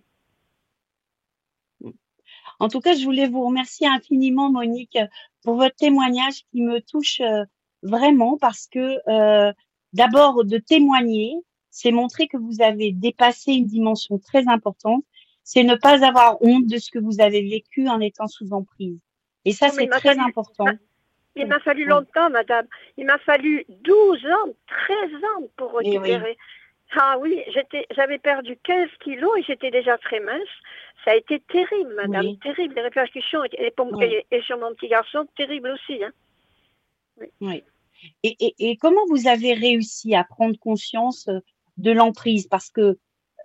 En 2.60 2.68
tout 2.68 2.80
cas, 2.80 2.94
je 2.94 3.04
voulais 3.04 3.26
vous 3.26 3.44
remercier 3.44 3.88
infiniment, 3.88 4.50
Monique, 4.50 4.98
pour 5.42 5.56
votre 5.56 5.74
témoignage 5.74 6.44
qui 6.50 6.62
me 6.62 6.80
touche 6.80 7.20
euh, 7.20 7.44
vraiment 7.82 8.36
parce 8.38 8.66
que 8.66 8.98
euh, 9.08 9.52
d'abord 9.92 10.44
de 10.44 10.58
témoigner, 10.58 11.34
c'est 11.70 11.90
montrer 11.90 12.28
que 12.28 12.36
vous 12.36 12.62
avez 12.62 12.92
dépassé 12.92 13.52
une 13.52 13.66
dimension 13.66 14.18
très 14.18 14.46
importante. 14.48 15.04
C'est 15.42 15.64
ne 15.64 15.74
pas 15.74 16.04
avoir 16.06 16.40
honte 16.42 16.66
de 16.66 16.78
ce 16.78 16.90
que 16.90 16.98
vous 16.98 17.20
avez 17.20 17.42
vécu 17.42 17.88
en 17.88 17.98
étant 18.00 18.26
sous 18.26 18.52
emprise. 18.52 18.98
Et 19.44 19.52
ça, 19.52 19.70
c'est 19.70 19.88
très 19.88 20.18
important. 20.18 20.66
Il 21.36 21.46
m'a 21.46 21.60
fallu 21.60 21.84
longtemps, 21.84 22.28
madame. 22.30 22.66
Il 22.96 23.06
m'a 23.06 23.18
fallu 23.18 23.64
12 23.68 24.26
ans, 24.26 24.52
13 24.86 25.14
ans 25.14 25.48
pour 25.56 25.74
récupérer. 25.74 26.36
Ah 26.92 27.18
oui, 27.20 27.40
j'étais, 27.54 27.86
j'avais 27.92 28.18
perdu 28.18 28.58
15 28.64 28.88
kilos 29.04 29.30
et 29.38 29.42
j'étais 29.44 29.70
déjà 29.70 29.96
très 29.98 30.18
mince. 30.20 30.48
Ça 31.04 31.12
a 31.12 31.16
été 31.16 31.40
terrible, 31.40 31.94
madame, 31.94 32.36
terrible. 32.38 32.74
Les 32.74 32.82
répercussions 32.82 33.44
et, 33.44 33.72
et, 34.30 34.42
sur 34.42 34.58
mon 34.58 34.74
petit 34.74 34.88
garçon, 34.88 35.26
terrible 35.36 35.70
aussi. 35.70 36.02
Hein. 36.02 36.10
Oui. 37.40 37.62
Et, 38.22 38.36
et, 38.40 38.70
et, 38.70 38.76
comment 38.76 39.04
vous 39.08 39.28
avez 39.28 39.54
réussi 39.54 40.14
à 40.14 40.24
prendre 40.24 40.58
conscience 40.58 41.28
euh, 41.28 41.38
de 41.76 41.92
l'emprise? 41.92 42.48
Parce 42.48 42.70
que 42.70 42.98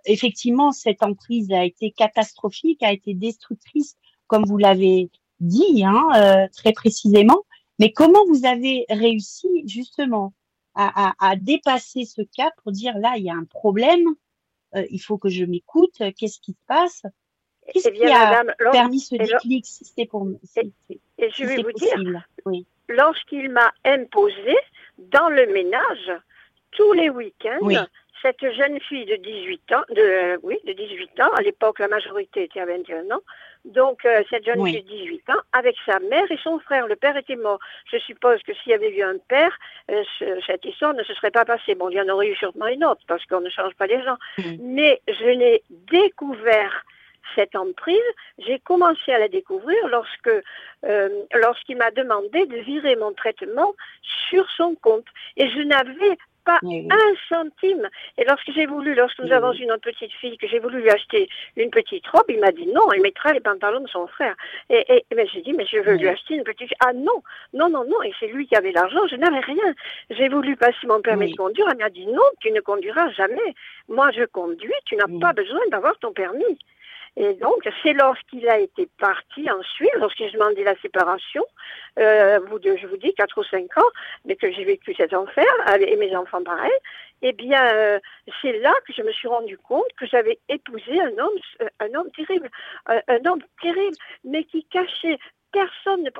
effectivement, 0.06 0.72
cette 0.72 1.02
emprise 1.02 1.52
a 1.52 1.64
été 1.64 1.92
catastrophique, 1.92 2.82
a 2.82 2.92
été 2.92 3.14
destructrice, 3.14 3.96
comme 4.26 4.44
vous 4.44 4.58
l'avez 4.58 5.10
dit 5.40 5.84
hein, 5.84 6.08
euh, 6.16 6.48
très 6.56 6.72
précisément. 6.72 7.44
Mais 7.78 7.92
comment 7.92 8.24
vous 8.26 8.46
avez 8.46 8.86
réussi 8.88 9.64
justement 9.66 10.32
à, 10.74 11.08
à, 11.08 11.30
à, 11.30 11.36
dépasser 11.36 12.04
ce 12.04 12.22
cas 12.22 12.50
pour 12.62 12.72
dire 12.72 12.96
là, 12.98 13.14
il 13.16 13.24
y 13.24 13.30
a 13.30 13.34
un 13.34 13.44
problème, 13.44 14.06
euh, 14.74 14.84
il 14.90 15.00
faut 15.00 15.18
que 15.18 15.28
je 15.28 15.44
m'écoute, 15.44 15.96
qu'est-ce 16.16 16.40
qui 16.40 16.52
se 16.52 16.66
passe? 16.66 17.02
Qu'est-ce 17.72 17.88
eh 17.88 17.92
qui 17.92 18.06
a 18.06 18.44
permis 18.72 19.00
ce 19.00 19.16
déclic 19.16 19.66
si 19.66 19.84
c'est 19.84 20.06
pour 20.06 20.28
et, 20.56 21.00
et 21.18 21.30
je 21.30 21.44
vais 21.44 21.62
vous 21.62 21.72
dire, 21.72 22.22
oui. 22.44 22.66
lorsqu'il 22.88 23.50
m'a 23.50 23.72
imposé 23.84 24.56
dans 24.98 25.28
le 25.28 25.46
ménage 25.52 26.12
tous 26.72 26.92
les 26.92 27.10
week-ends, 27.10 27.68
cette 28.22 28.52
jeune 28.54 28.80
fille 28.80 29.06
de 29.06 29.16
18 29.16 29.72
ans, 29.72 29.82
de, 29.90 30.38
oui, 30.42 30.58
de 30.66 30.72
18 30.72 31.20
ans, 31.20 31.32
à 31.36 31.42
l'époque 31.42 31.78
la 31.78 31.88
majorité 31.88 32.44
était 32.44 32.60
à 32.60 32.66
21 32.66 33.10
ans, 33.10 33.22
donc, 33.66 34.04
euh, 34.04 34.22
cette 34.30 34.44
jeune 34.44 34.64
fille 34.64 34.82
de 34.82 34.88
18 34.88 35.30
ans, 35.30 35.42
avec 35.52 35.76
sa 35.84 35.98
mère 35.98 36.30
et 36.30 36.38
son 36.42 36.58
frère. 36.60 36.86
Le 36.86 36.96
père 36.96 37.16
était 37.16 37.36
mort. 37.36 37.58
Je 37.90 37.98
suppose 37.98 38.42
que 38.42 38.54
s'il 38.54 38.70
y 38.70 38.74
avait 38.74 38.94
eu 38.94 39.02
un 39.02 39.18
père, 39.28 39.56
euh, 39.90 40.02
cette 40.46 40.64
histoire 40.64 40.94
ne 40.94 41.02
se 41.02 41.14
serait 41.14 41.30
pas 41.30 41.44
passée. 41.44 41.74
Bon, 41.74 41.90
il 41.90 41.96
y 41.96 42.00
en 42.00 42.08
aurait 42.08 42.28
eu 42.28 42.36
sûrement 42.36 42.68
une 42.68 42.84
autre, 42.84 43.02
parce 43.08 43.24
qu'on 43.26 43.40
ne 43.40 43.50
change 43.50 43.74
pas 43.74 43.86
les 43.86 44.02
gens. 44.02 44.16
Mm. 44.38 44.56
Mais 44.60 45.02
je 45.08 45.26
l'ai 45.26 45.62
découvert 45.90 46.84
cette 47.34 47.56
emprise, 47.56 47.98
j'ai 48.38 48.60
commencé 48.60 49.12
à 49.12 49.18
la 49.18 49.28
découvrir 49.28 49.76
lorsque 49.88 50.30
euh, 50.84 51.08
lorsqu'il 51.34 51.76
m'a 51.76 51.90
demandé 51.90 52.46
de 52.46 52.58
virer 52.58 52.94
mon 52.94 53.12
traitement 53.12 53.74
sur 54.28 54.48
son 54.52 54.76
compte. 54.76 55.06
Et 55.36 55.48
je 55.50 55.60
n'avais 55.60 56.16
pas 56.46 56.58
un 56.62 57.12
centime. 57.28 57.88
Et 58.16 58.24
lorsque 58.24 58.50
j'ai 58.54 58.66
voulu, 58.66 58.94
lorsque 58.94 59.18
nous 59.18 59.32
avons 59.32 59.52
une 59.52 59.72
autre 59.72 59.82
petite 59.82 60.12
fille, 60.12 60.38
que 60.38 60.46
j'ai 60.48 60.60
voulu 60.60 60.80
lui 60.80 60.90
acheter 60.90 61.28
une 61.56 61.70
petite 61.70 62.06
robe, 62.06 62.24
il 62.28 62.40
m'a 62.40 62.52
dit 62.52 62.66
non, 62.68 62.92
il 62.94 63.02
mettra 63.02 63.32
les 63.32 63.40
pantalons 63.40 63.80
de 63.80 63.88
son 63.88 64.06
frère. 64.06 64.34
Et, 64.70 64.84
et, 64.88 65.04
ben, 65.14 65.26
j'ai 65.32 65.42
dit, 65.42 65.52
mais 65.52 65.66
je 65.66 65.78
veux 65.78 65.96
lui 65.96 66.08
acheter 66.08 66.34
une 66.34 66.44
petite 66.44 66.72
Ah 66.84 66.92
non, 66.94 67.22
non, 67.52 67.68
non, 67.68 67.84
non. 67.84 68.02
Et 68.04 68.12
c'est 68.20 68.28
lui 68.28 68.46
qui 68.46 68.56
avait 68.56 68.72
l'argent, 68.72 69.06
je 69.10 69.16
n'avais 69.16 69.40
rien. 69.40 69.74
J'ai 70.10 70.28
voulu 70.28 70.56
passer 70.56 70.86
mon 70.86 71.00
permis 71.00 71.32
de 71.32 71.36
conduire, 71.36 71.66
elle 71.70 71.78
m'a 71.78 71.90
dit 71.90 72.06
non, 72.06 72.22
tu 72.40 72.50
ne 72.52 72.60
conduiras 72.60 73.10
jamais. 73.10 73.54
Moi, 73.88 74.10
je 74.12 74.24
conduis, 74.24 74.72
tu 74.84 74.96
n'as 74.96 75.08
pas 75.20 75.32
besoin 75.32 75.60
d'avoir 75.70 75.98
ton 75.98 76.12
permis. 76.12 76.58
Et 77.16 77.32
donc, 77.34 77.66
c'est 77.82 77.94
lorsqu'il 77.94 78.46
a 78.48 78.58
été 78.58 78.88
parti 78.98 79.50
ensuite, 79.50 79.94
lorsqu'il 79.96 80.30
demandé 80.32 80.62
la 80.64 80.76
séparation, 80.76 81.44
euh, 81.98 82.38
je 82.42 82.86
vous 82.86 82.96
dis 82.98 83.14
4 83.14 83.38
ou 83.38 83.44
5 83.44 83.78
ans, 83.78 83.90
mais 84.26 84.36
que 84.36 84.52
j'ai 84.52 84.64
vécu 84.64 84.94
cet 84.94 85.14
enfer, 85.14 85.46
et 85.80 85.96
mes 85.96 86.14
enfants 86.14 86.42
pareil, 86.42 86.72
eh 87.22 87.32
bien, 87.32 87.64
euh, 87.74 87.98
c'est 88.42 88.58
là 88.58 88.74
que 88.86 88.92
je 88.92 89.02
me 89.02 89.12
suis 89.12 89.28
rendu 89.28 89.56
compte 89.56 89.86
que 89.98 90.06
j'avais 90.06 90.38
épousé 90.50 91.00
un 91.00 91.16
homme, 91.18 91.38
euh, 91.62 91.68
un 91.80 91.94
homme 91.94 92.10
terrible, 92.10 92.50
un, 92.86 93.24
homme 93.24 93.42
terrible, 93.62 93.96
mais 94.24 94.44
qui 94.44 94.64
cachait 94.64 95.18
personne. 95.52 96.10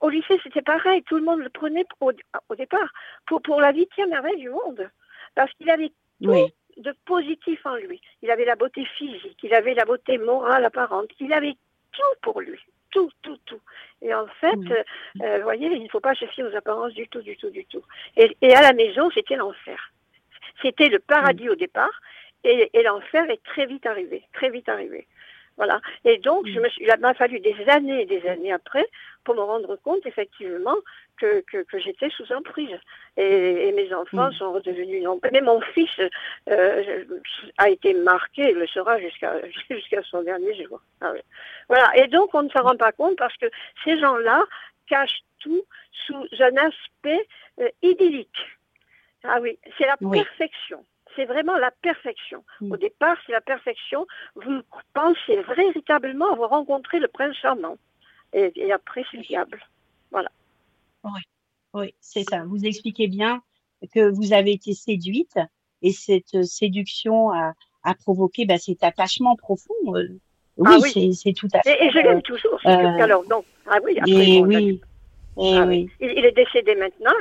Au 0.00 0.08
lycée, 0.08 0.40
c'était 0.42 0.62
pareil, 0.62 1.02
tout 1.02 1.16
le 1.16 1.22
monde 1.22 1.40
le 1.40 1.50
prenait 1.50 1.84
au, 2.00 2.12
départ 2.56 2.88
pour, 3.26 3.42
pour 3.42 3.60
la 3.60 3.72
huitième 3.72 4.08
merveille 4.08 4.38
du 4.38 4.48
monde, 4.48 4.90
parce 5.34 5.52
qu'il 5.52 5.68
avait 5.68 5.92
tout 6.22 6.50
de 6.80 6.94
positif 7.04 7.64
en 7.64 7.76
lui. 7.76 8.00
Il 8.22 8.30
avait 8.30 8.44
la 8.44 8.56
beauté 8.56 8.84
physique, 8.96 9.38
il 9.42 9.54
avait 9.54 9.74
la 9.74 9.84
beauté 9.84 10.18
morale 10.18 10.64
apparente, 10.64 11.10
il 11.20 11.32
avait 11.32 11.56
tout 11.92 12.20
pour 12.22 12.40
lui. 12.40 12.58
Tout, 12.90 13.10
tout, 13.22 13.38
tout. 13.46 13.60
Et 14.02 14.12
en 14.12 14.26
fait, 14.40 14.58
euh, 14.70 14.82
euh, 15.22 15.36
vous 15.36 15.42
voyez, 15.44 15.68
il 15.68 15.84
ne 15.84 15.88
faut 15.88 16.00
pas 16.00 16.14
se 16.14 16.26
fier 16.26 16.42
aux 16.42 16.56
apparences 16.56 16.92
du 16.92 17.06
tout, 17.06 17.22
du 17.22 17.36
tout, 17.36 17.50
du 17.50 17.64
tout. 17.66 17.82
Et, 18.16 18.54
à 18.54 18.62
la 18.62 18.72
maison, 18.72 19.10
c'était 19.14 19.36
l'enfer. 19.36 19.92
C'était 20.60 20.88
le 20.88 20.98
paradis 20.98 21.48
au 21.48 21.54
départ, 21.54 22.00
et, 22.42 22.68
et 22.72 22.82
l'enfer 22.82 23.30
est 23.30 23.42
très 23.44 23.66
vite 23.66 23.86
arrivé, 23.86 24.24
très 24.32 24.50
vite 24.50 24.68
arrivé. 24.68 25.06
Voilà. 25.56 25.80
Et 26.04 26.18
donc, 26.18 26.46
je 26.46 26.58
me 26.58 26.68
suis, 26.68 26.84
il 26.84 27.00
m'a 27.00 27.14
fallu 27.14 27.38
des 27.40 27.56
années 27.68 28.02
et 28.02 28.06
des 28.06 28.26
années 28.26 28.52
après 28.52 28.86
pour 29.24 29.34
me 29.34 29.42
rendre 29.42 29.76
compte, 29.76 30.06
effectivement, 30.06 30.76
que, 31.18 31.42
que, 31.42 31.78
j'étais 31.78 32.08
sous 32.10 32.32
emprise. 32.32 32.78
Et, 33.16 33.68
et 33.68 33.72
mes 33.72 33.92
enfants 33.92 34.28
mm. 34.28 34.32
sont 34.32 34.52
redevenus 34.52 35.02
non. 35.02 35.20
Mais 35.32 35.42
mon 35.42 35.60
fils 35.60 35.90
euh, 36.48 37.04
a 37.58 37.68
été 37.68 37.92
marqué, 37.94 38.50
il 38.50 38.56
le 38.56 38.66
sera 38.68 38.98
jusqu'à 38.98 39.34
jusqu'à 39.70 40.02
son 40.04 40.22
dernier 40.22 40.64
jour. 40.64 40.80
Ah 41.00 41.12
voilà. 41.68 41.90
Et 41.96 42.06
donc, 42.08 42.34
on 42.34 42.42
ne 42.42 42.48
s'en 42.48 42.62
rend 42.62 42.76
pas 42.76 42.92
compte 42.92 43.16
parce 43.16 43.36
que 43.36 43.46
ces 43.84 43.98
gens-là 44.00 44.44
cachent 44.88 45.22
tout 45.40 45.64
sous 46.06 46.26
un 46.38 46.56
aspect 46.56 47.26
euh, 47.60 47.68
idyllique. 47.82 48.28
Ah 49.24 49.38
oui, 49.40 49.58
c'est 49.76 49.86
la 49.86 49.96
perfection 49.98 50.84
c'est 51.20 51.26
vraiment 51.26 51.56
la 51.58 51.70
perfection. 51.82 52.44
Mm. 52.60 52.72
Au 52.72 52.76
départ, 52.76 53.16
c'est 53.26 53.32
la 53.32 53.40
perfection. 53.40 54.06
Vous 54.36 54.62
pensez 54.94 55.42
véritablement 55.56 56.32
avoir 56.32 56.50
rencontré 56.50 56.98
le 56.98 57.08
prince 57.08 57.36
charmant. 57.36 57.76
Et, 58.32 58.72
après, 58.72 59.04
c'est 59.10 59.20
diable. 59.20 59.60
Voilà. 60.10 60.30
Oui, 61.04 61.20
oui 61.74 61.94
c'est 62.00 62.24
ça. 62.24 62.44
Vous 62.44 62.64
expliquez 62.64 63.08
bien 63.08 63.42
que 63.94 64.08
vous 64.10 64.32
avez 64.32 64.52
été 64.52 64.72
séduite 64.72 65.38
et 65.82 65.92
cette 65.92 66.44
séduction 66.44 67.32
a, 67.32 67.54
provoqué 68.04 68.44
bah, 68.44 68.58
cet 68.58 68.84
attachement 68.84 69.36
profond. 69.36 69.74
Euh, 69.88 70.20
ah 70.64 70.78
oui, 70.80 71.14
c'est 71.14 71.32
tout 71.32 71.48
à 71.54 71.60
fait. 71.62 71.84
Et, 71.84 71.90
je 71.90 71.98
l'aime 71.98 72.22
toujours. 72.22 72.60
Euh, 72.66 72.68
alors, 72.68 73.24
non. 73.28 73.44
Ah 73.66 73.78
oui, 73.82 73.98
après, 73.98 74.40
oui. 74.40 74.80
Ah 75.36 75.64
il, 75.72 76.24
est 76.24 76.32
décédé 76.32 76.74
maintenant, 76.74 77.12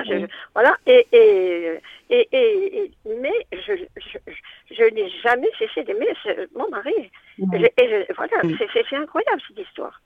voilà. 0.54 0.76
Et, 0.86 1.08
et, 1.12 1.80
et, 2.10 2.91
mais 3.06 3.48
je, 3.52 3.74
je, 4.72 4.84
n'ai 4.93 5.10
jamais 5.24 5.50
cessé 5.58 5.84
d'aimer 5.84 6.08
mon 6.56 6.69
mari. 6.69 7.12
Et, 7.38 8.08
voilà, 8.15 8.41
c'est 8.58 8.95
incroyable 8.95 9.41
cette 9.48 9.60
histoire. 9.65 10.02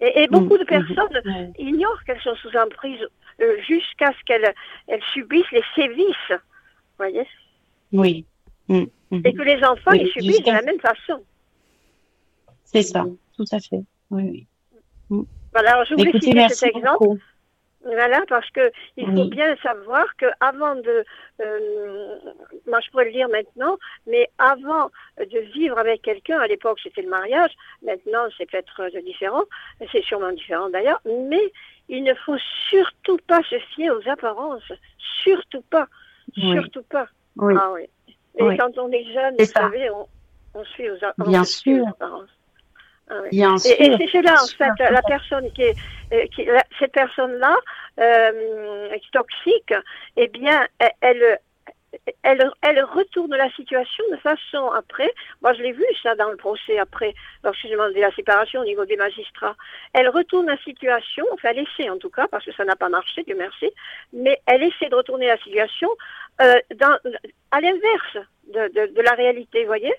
Et, 0.00 0.26
beaucoup 0.26 0.58
de 0.58 0.64
personnes 0.64 1.52
ignorent 1.58 2.02
qu'elles 2.04 2.20
sont 2.20 2.34
sous 2.36 2.54
emprise 2.56 3.06
euh, 3.40 3.56
jusqu'à 3.62 4.12
ce 4.12 4.24
qu'elles 4.24 4.52
elles 4.88 5.02
subissent 5.12 5.52
les 5.52 5.64
sévices. 5.76 6.28
Vous 6.28 6.98
voyez 6.98 7.26
Oui. 7.92 8.26
Et 8.68 9.32
que 9.32 9.42
les 9.42 9.62
enfants, 9.64 9.92
ils 9.92 10.08
subissent 10.08 10.42
de 10.42 10.50
la 10.50 10.62
même 10.62 10.80
façon. 10.80 11.22
C'est 12.64 12.82
ça, 12.82 13.06
tout 13.36 13.44
à 13.52 13.60
fait. 13.60 13.84
Oui, 14.10 14.46
oui. 15.10 15.26
Voilà, 15.52 15.84
je 15.84 15.94
voulais 15.94 16.12
citer 16.18 16.48
cet 16.48 16.74
exemple. 16.74 17.18
Voilà, 17.84 18.22
parce 18.28 18.48
que 18.50 18.70
il 18.96 19.06
faut 19.06 19.24
bien 19.24 19.56
savoir 19.56 20.04
que 20.16 20.26
avant 20.38 20.76
de, 20.76 21.04
euh, 21.40 22.16
moi 22.68 22.78
je 22.80 22.90
pourrais 22.90 23.06
le 23.06 23.12
dire 23.12 23.28
maintenant, 23.28 23.76
mais 24.06 24.30
avant 24.38 24.90
de 25.18 25.38
vivre 25.52 25.76
avec 25.78 26.02
quelqu'un, 26.02 26.38
à 26.38 26.46
l'époque 26.46 26.78
c'était 26.80 27.02
le 27.02 27.08
mariage, 27.10 27.50
maintenant 27.84 28.24
c'est 28.38 28.48
peut-être 28.48 28.88
différent, 29.04 29.42
c'est 29.90 30.02
sûrement 30.04 30.30
différent 30.30 30.70
d'ailleurs, 30.70 31.00
mais 31.04 31.52
il 31.88 32.04
ne 32.04 32.14
faut 32.14 32.38
surtout 32.70 33.18
pas 33.26 33.40
se 33.50 33.58
fier 33.74 33.90
aux 33.90 34.08
apparences, 34.08 34.72
surtout 35.24 35.62
pas, 35.62 35.88
surtout 36.36 36.84
pas. 36.84 37.08
Oui. 37.36 37.54
Ah, 37.58 37.72
oui. 37.72 37.88
Et 38.38 38.56
quand 38.58 38.78
on 38.78 38.92
est 38.92 39.12
jeune, 39.12 39.34
vous 39.38 39.44
savez, 39.44 39.90
on, 39.90 40.06
on 40.54 40.64
suit 40.66 40.88
aux, 40.88 41.24
bien 41.26 41.44
sûr. 41.44 41.84
aux 41.84 41.88
apparences. 41.88 42.30
Ah 43.12 43.54
et, 43.64 44.08
c'est 44.10 44.22
là, 44.22 44.36
en 44.42 44.46
fait, 44.46 44.90
la 44.90 45.02
personne 45.02 45.50
qui 45.52 45.62
est, 45.62 45.76
euh, 46.12 46.26
qui, 46.34 46.46
cette 46.78 46.92
personne-là, 46.92 47.56
euh, 48.00 48.88
toxique, 49.12 49.74
eh 50.16 50.28
bien, 50.28 50.66
elle, 51.00 51.38
elle, 52.22 52.50
elle, 52.62 52.84
retourne 52.84 53.34
la 53.34 53.50
situation 53.50 54.04
de 54.10 54.16
façon 54.16 54.70
après, 54.70 55.12
moi 55.42 55.52
je 55.52 55.62
l'ai 55.62 55.72
vu 55.72 55.84
ça 56.02 56.14
dans 56.14 56.30
le 56.30 56.36
procès 56.36 56.78
après, 56.78 57.14
lorsque 57.44 57.60
j'ai 57.62 57.70
demandé 57.70 58.00
la 58.00 58.12
séparation 58.12 58.60
au 58.60 58.64
niveau 58.64 58.84
des 58.84 58.96
magistrats, 58.96 59.56
elle 59.92 60.08
retourne 60.08 60.46
la 60.46 60.56
situation, 60.58 61.26
enfin 61.32 61.50
elle 61.50 61.66
essaie 61.66 61.90
en 61.90 61.98
tout 61.98 62.10
cas, 62.10 62.26
parce 62.28 62.44
que 62.44 62.52
ça 62.52 62.64
n'a 62.64 62.76
pas 62.76 62.88
marché, 62.88 63.22
Dieu 63.24 63.36
merci, 63.36 63.70
mais 64.12 64.40
elle 64.46 64.62
essaie 64.62 64.88
de 64.88 64.96
retourner 64.96 65.26
la 65.26 65.38
situation 65.38 65.88
euh, 66.40 66.54
dans, 66.76 66.96
à 67.50 67.60
l'inverse 67.60 68.26
de, 68.48 68.68
de, 68.72 68.94
de 68.94 69.02
la 69.02 69.12
réalité, 69.12 69.60
vous 69.60 69.66
voyez? 69.66 69.94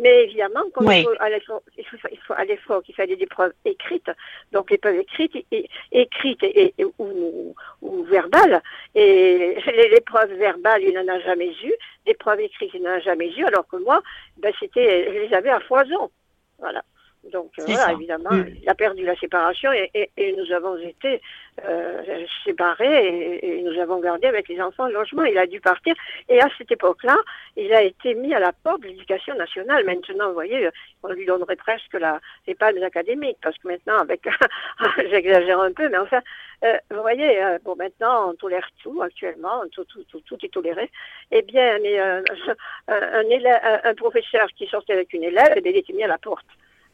Mais 0.00 0.24
évidemment, 0.24 0.62
comme 0.72 0.90
il, 0.90 1.04
faut 1.04 1.10
aller, 1.20 1.40
il, 1.76 1.84
faut, 1.84 1.98
il 2.10 2.18
faut 2.18 2.32
à 2.32 2.44
l'effort 2.44 2.82
qu'il 2.82 2.94
fallait 2.94 3.16
des 3.16 3.26
preuves 3.26 3.52
écrites, 3.64 4.10
donc 4.50 4.70
les 4.70 4.78
preuves 4.78 4.96
écrites, 4.96 5.36
et, 5.52 5.68
écrites 5.92 6.42
et, 6.42 6.74
ou, 6.98 7.54
ou, 7.82 8.02
verbales, 8.04 8.62
et 8.94 9.56
les, 9.66 10.00
preuves 10.00 10.32
verbales, 10.32 10.82
il 10.82 10.94
n'en 10.94 11.06
a 11.12 11.20
jamais 11.20 11.52
eu, 11.62 11.72
des 12.06 12.14
preuves 12.14 12.40
écrites, 12.40 12.70
il 12.74 12.82
n'en 12.82 12.92
a 12.92 13.00
jamais 13.00 13.30
eu, 13.36 13.44
alors 13.44 13.68
que 13.68 13.76
moi, 13.76 14.00
ben, 14.38 14.52
c'était, 14.58 15.12
je 15.12 15.18
les 15.28 15.34
avais 15.34 15.50
à 15.50 15.60
foison. 15.60 16.10
Voilà. 16.58 16.82
Donc 17.24 17.50
euh, 17.58 17.64
voilà, 17.66 17.92
évidemment, 17.92 18.32
mm. 18.32 18.46
il 18.62 18.68
a 18.68 18.74
perdu 18.74 19.04
la 19.04 19.14
séparation 19.16 19.70
et, 19.72 20.10
et, 20.16 20.32
nous 20.32 20.52
avons 20.52 20.76
été 20.78 21.20
euh, 21.66 22.24
séparés 22.44 23.38
et, 23.42 23.62
nous 23.62 23.78
avons 23.78 24.00
gardé 24.00 24.26
avec 24.26 24.48
les 24.48 24.60
enfants 24.60 24.86
le 24.86 24.94
logement. 24.94 25.24
Il 25.24 25.36
a 25.36 25.46
dû 25.46 25.60
partir 25.60 25.94
et 26.28 26.40
à 26.40 26.48
cette 26.56 26.72
époque-là, 26.72 27.16
il 27.56 27.72
a 27.74 27.82
été 27.82 28.14
mis 28.14 28.32
à 28.32 28.38
la 28.38 28.52
porte 28.52 28.80
de 28.82 28.88
l'éducation 28.88 29.34
nationale. 29.34 29.84
Maintenant, 29.84 30.28
vous 30.28 30.34
voyez, 30.34 30.70
on 31.02 31.12
lui 31.12 31.26
donnerait 31.26 31.56
presque 31.56 31.92
la, 31.94 32.20
les 32.46 32.54
palmes 32.54 32.82
académiques 32.82 33.38
parce 33.42 33.56
que 33.58 33.68
maintenant, 33.68 33.98
avec, 33.98 34.26
j'exagère 35.10 35.60
un 35.60 35.72
peu, 35.72 35.90
mais 35.90 35.98
enfin, 35.98 36.22
euh, 36.64 36.78
vous 36.90 37.00
voyez, 37.02 37.42
euh, 37.42 37.58
bon, 37.62 37.76
maintenant, 37.76 38.30
on 38.30 38.34
tolère 38.34 38.68
tout 38.82 39.02
actuellement, 39.02 39.62
tout, 39.72 39.84
tout, 39.84 40.04
tout, 40.04 40.20
tout 40.20 40.38
est 40.42 40.52
toléré. 40.52 40.90
Eh 41.30 41.42
bien, 41.42 41.78
mais 41.80 41.98
un, 42.88 43.28
élève, 43.28 43.60
un, 43.84 43.94
professeur 43.94 44.48
qui 44.56 44.66
sortait 44.66 44.94
avec 44.94 45.12
une 45.12 45.24
élève, 45.24 45.52
eh 45.56 45.68
il 45.68 45.76
était 45.76 45.92
mis 45.92 46.04
à 46.04 46.08
la 46.08 46.18
porte 46.18 46.46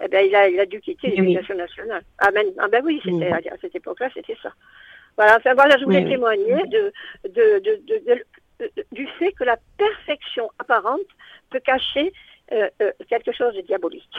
eh 0.02 0.08
ben, 0.08 0.26
il, 0.26 0.34
a, 0.34 0.48
il 0.48 0.60
a 0.60 0.66
dû 0.66 0.80
quitter 0.80 1.08
l'éducation 1.08 1.54
nationale. 1.54 2.02
Ah 2.18 2.30
ben, 2.30 2.46
ah 2.58 2.68
ben 2.68 2.82
oui, 2.84 3.00
c'était, 3.04 3.32
à 3.32 3.56
cette 3.60 3.74
époque-là, 3.74 4.08
c'était 4.14 4.36
ça. 4.42 4.52
Voilà, 5.16 5.36
enfin 5.38 5.54
voilà, 5.54 5.78
je 5.78 5.84
voulais 5.84 6.04
témoigner 6.04 6.62
de, 6.66 6.92
de, 7.28 7.58
de, 7.60 8.24
du 8.92 9.06
fait 9.18 9.32
que 9.32 9.44
la 9.44 9.56
perfection 9.78 10.50
apparente 10.58 11.00
peut 11.50 11.60
cacher 11.60 12.12
euh, 12.52 12.68
euh, 12.82 12.92
quelque 13.08 13.32
chose 13.32 13.54
de 13.54 13.62
diabolique. 13.62 14.18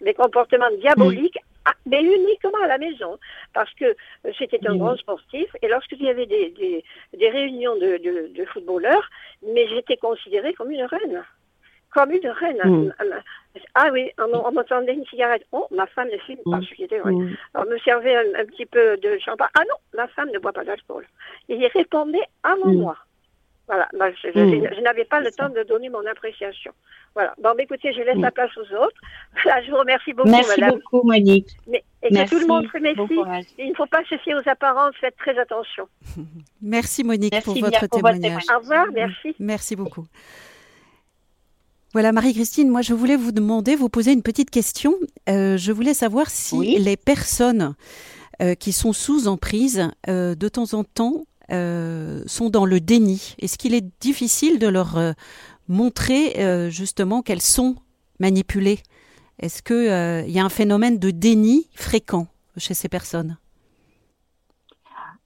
Des 0.00 0.14
comportements 0.14 0.70
diaboliques, 0.80 1.38
ah, 1.64 1.74
mais 1.84 2.02
uniquement 2.02 2.62
à 2.62 2.68
la 2.68 2.78
maison, 2.78 3.18
parce 3.52 3.72
que 3.74 3.84
euh, 3.84 4.32
c'était 4.38 4.66
un 4.66 4.76
grand 4.76 4.96
sportif, 4.96 5.48
et 5.60 5.68
lorsqu'il 5.68 6.02
y 6.02 6.08
avait 6.08 6.26
des, 6.26 6.50
des, 6.50 6.84
des 7.16 7.28
réunions 7.28 7.76
de, 7.76 7.98
de, 7.98 8.28
de 8.28 8.44
footballeurs, 8.46 9.06
mais 9.42 9.68
j'étais 9.68 9.96
considérée 9.96 10.54
comme 10.54 10.70
une 10.70 10.84
reine 10.84 11.24
comme 11.92 12.10
une 12.10 12.28
reine. 12.28 12.58
Mm. 12.64 12.92
Ah 13.74 13.88
oui, 13.92 14.10
on, 14.18 14.52
m'entendait 14.52 14.94
une 14.94 15.06
cigarette. 15.06 15.44
Oh, 15.52 15.66
ma 15.70 15.86
femme 15.86 16.08
ne 16.12 16.18
fume 16.18 16.38
pas. 16.44 16.58
Mm. 16.58 17.34
On 17.54 17.64
me 17.64 17.78
servait 17.78 18.16
un, 18.16 18.44
petit 18.44 18.66
peu 18.66 18.96
de 18.98 19.18
champagne. 19.18 19.48
Ah 19.58 19.64
non, 19.68 19.76
ma 19.94 20.08
femme 20.08 20.30
ne 20.32 20.38
boit 20.38 20.52
pas 20.52 20.64
d'alcool. 20.64 21.06
Il 21.48 21.66
répondait 21.66 22.26
avant 22.42 22.70
mm. 22.70 22.78
moi. 22.78 22.96
Voilà, 23.68 23.86
je, 23.92 24.80
n'avais 24.80 25.04
pas 25.04 25.20
le 25.20 25.30
temps 25.30 25.50
de 25.50 25.62
donner 25.62 25.90
mon 25.90 26.04
appréciation. 26.06 26.72
Voilà. 27.14 27.34
Bon, 27.42 27.54
écoutez, 27.58 27.92
je 27.92 28.00
laisse 28.00 28.16
la 28.16 28.30
place 28.30 28.50
aux 28.56 28.74
autres. 28.74 28.96
je 29.44 29.70
vous 29.70 29.76
remercie 29.76 30.14
beaucoup, 30.14 30.30
merci 30.30 30.48
madame. 30.48 30.70
Merci 30.70 30.90
beaucoup, 30.90 31.06
Monique. 31.06 31.48
Mais, 31.66 31.84
et 32.02 32.08
que 32.08 32.28
tout 32.30 32.38
le 32.38 32.46
monde 32.46 32.66
se 32.72 32.78
méfie. 32.78 33.46
Il 33.58 33.68
ne 33.68 33.74
faut 33.74 33.86
pas 33.86 34.02
se 34.08 34.16
fier 34.18 34.34
aux 34.34 34.48
apparences. 34.48 34.94
Faites 34.98 35.16
très 35.18 35.38
attention. 35.38 35.86
Merci, 36.62 37.04
Monique, 37.04 37.34
pour 37.44 37.58
votre 37.58 37.86
témoignage. 37.88 38.44
Au 38.54 38.58
revoir, 38.60 38.86
merci. 38.90 39.36
Merci 39.38 39.76
beaucoup. 39.76 40.06
Voilà, 41.94 42.12
Marie-Christine, 42.12 42.68
moi 42.68 42.82
je 42.82 42.92
voulais 42.92 43.16
vous 43.16 43.32
demander, 43.32 43.74
vous 43.74 43.88
poser 43.88 44.12
une 44.12 44.22
petite 44.22 44.50
question. 44.50 44.94
Euh, 45.28 45.56
je 45.56 45.72
voulais 45.72 45.94
savoir 45.94 46.28
si 46.28 46.78
les 46.78 46.98
personnes 46.98 47.74
euh, 48.42 48.54
qui 48.54 48.72
sont 48.72 48.92
sous 48.92 49.26
emprise, 49.26 49.88
euh, 50.06 50.34
de 50.34 50.48
temps 50.48 50.74
en 50.74 50.84
temps, 50.84 51.24
sont 51.50 52.50
dans 52.50 52.66
le 52.66 52.78
déni. 52.78 53.34
Est-ce 53.38 53.56
qu'il 53.56 53.72
est 53.72 53.86
difficile 54.00 54.58
de 54.58 54.66
leur 54.66 55.00
montrer 55.66 56.70
justement 56.70 57.22
qu'elles 57.22 57.40
sont 57.40 57.76
manipulées? 58.20 58.80
Est-ce 59.38 59.62
qu'il 59.62 60.30
y 60.30 60.38
a 60.38 60.44
un 60.44 60.48
phénomène 60.50 60.98
de 60.98 61.10
déni 61.10 61.70
fréquent 61.74 62.26
chez 62.58 62.74
ces 62.74 62.90
personnes? 62.90 63.38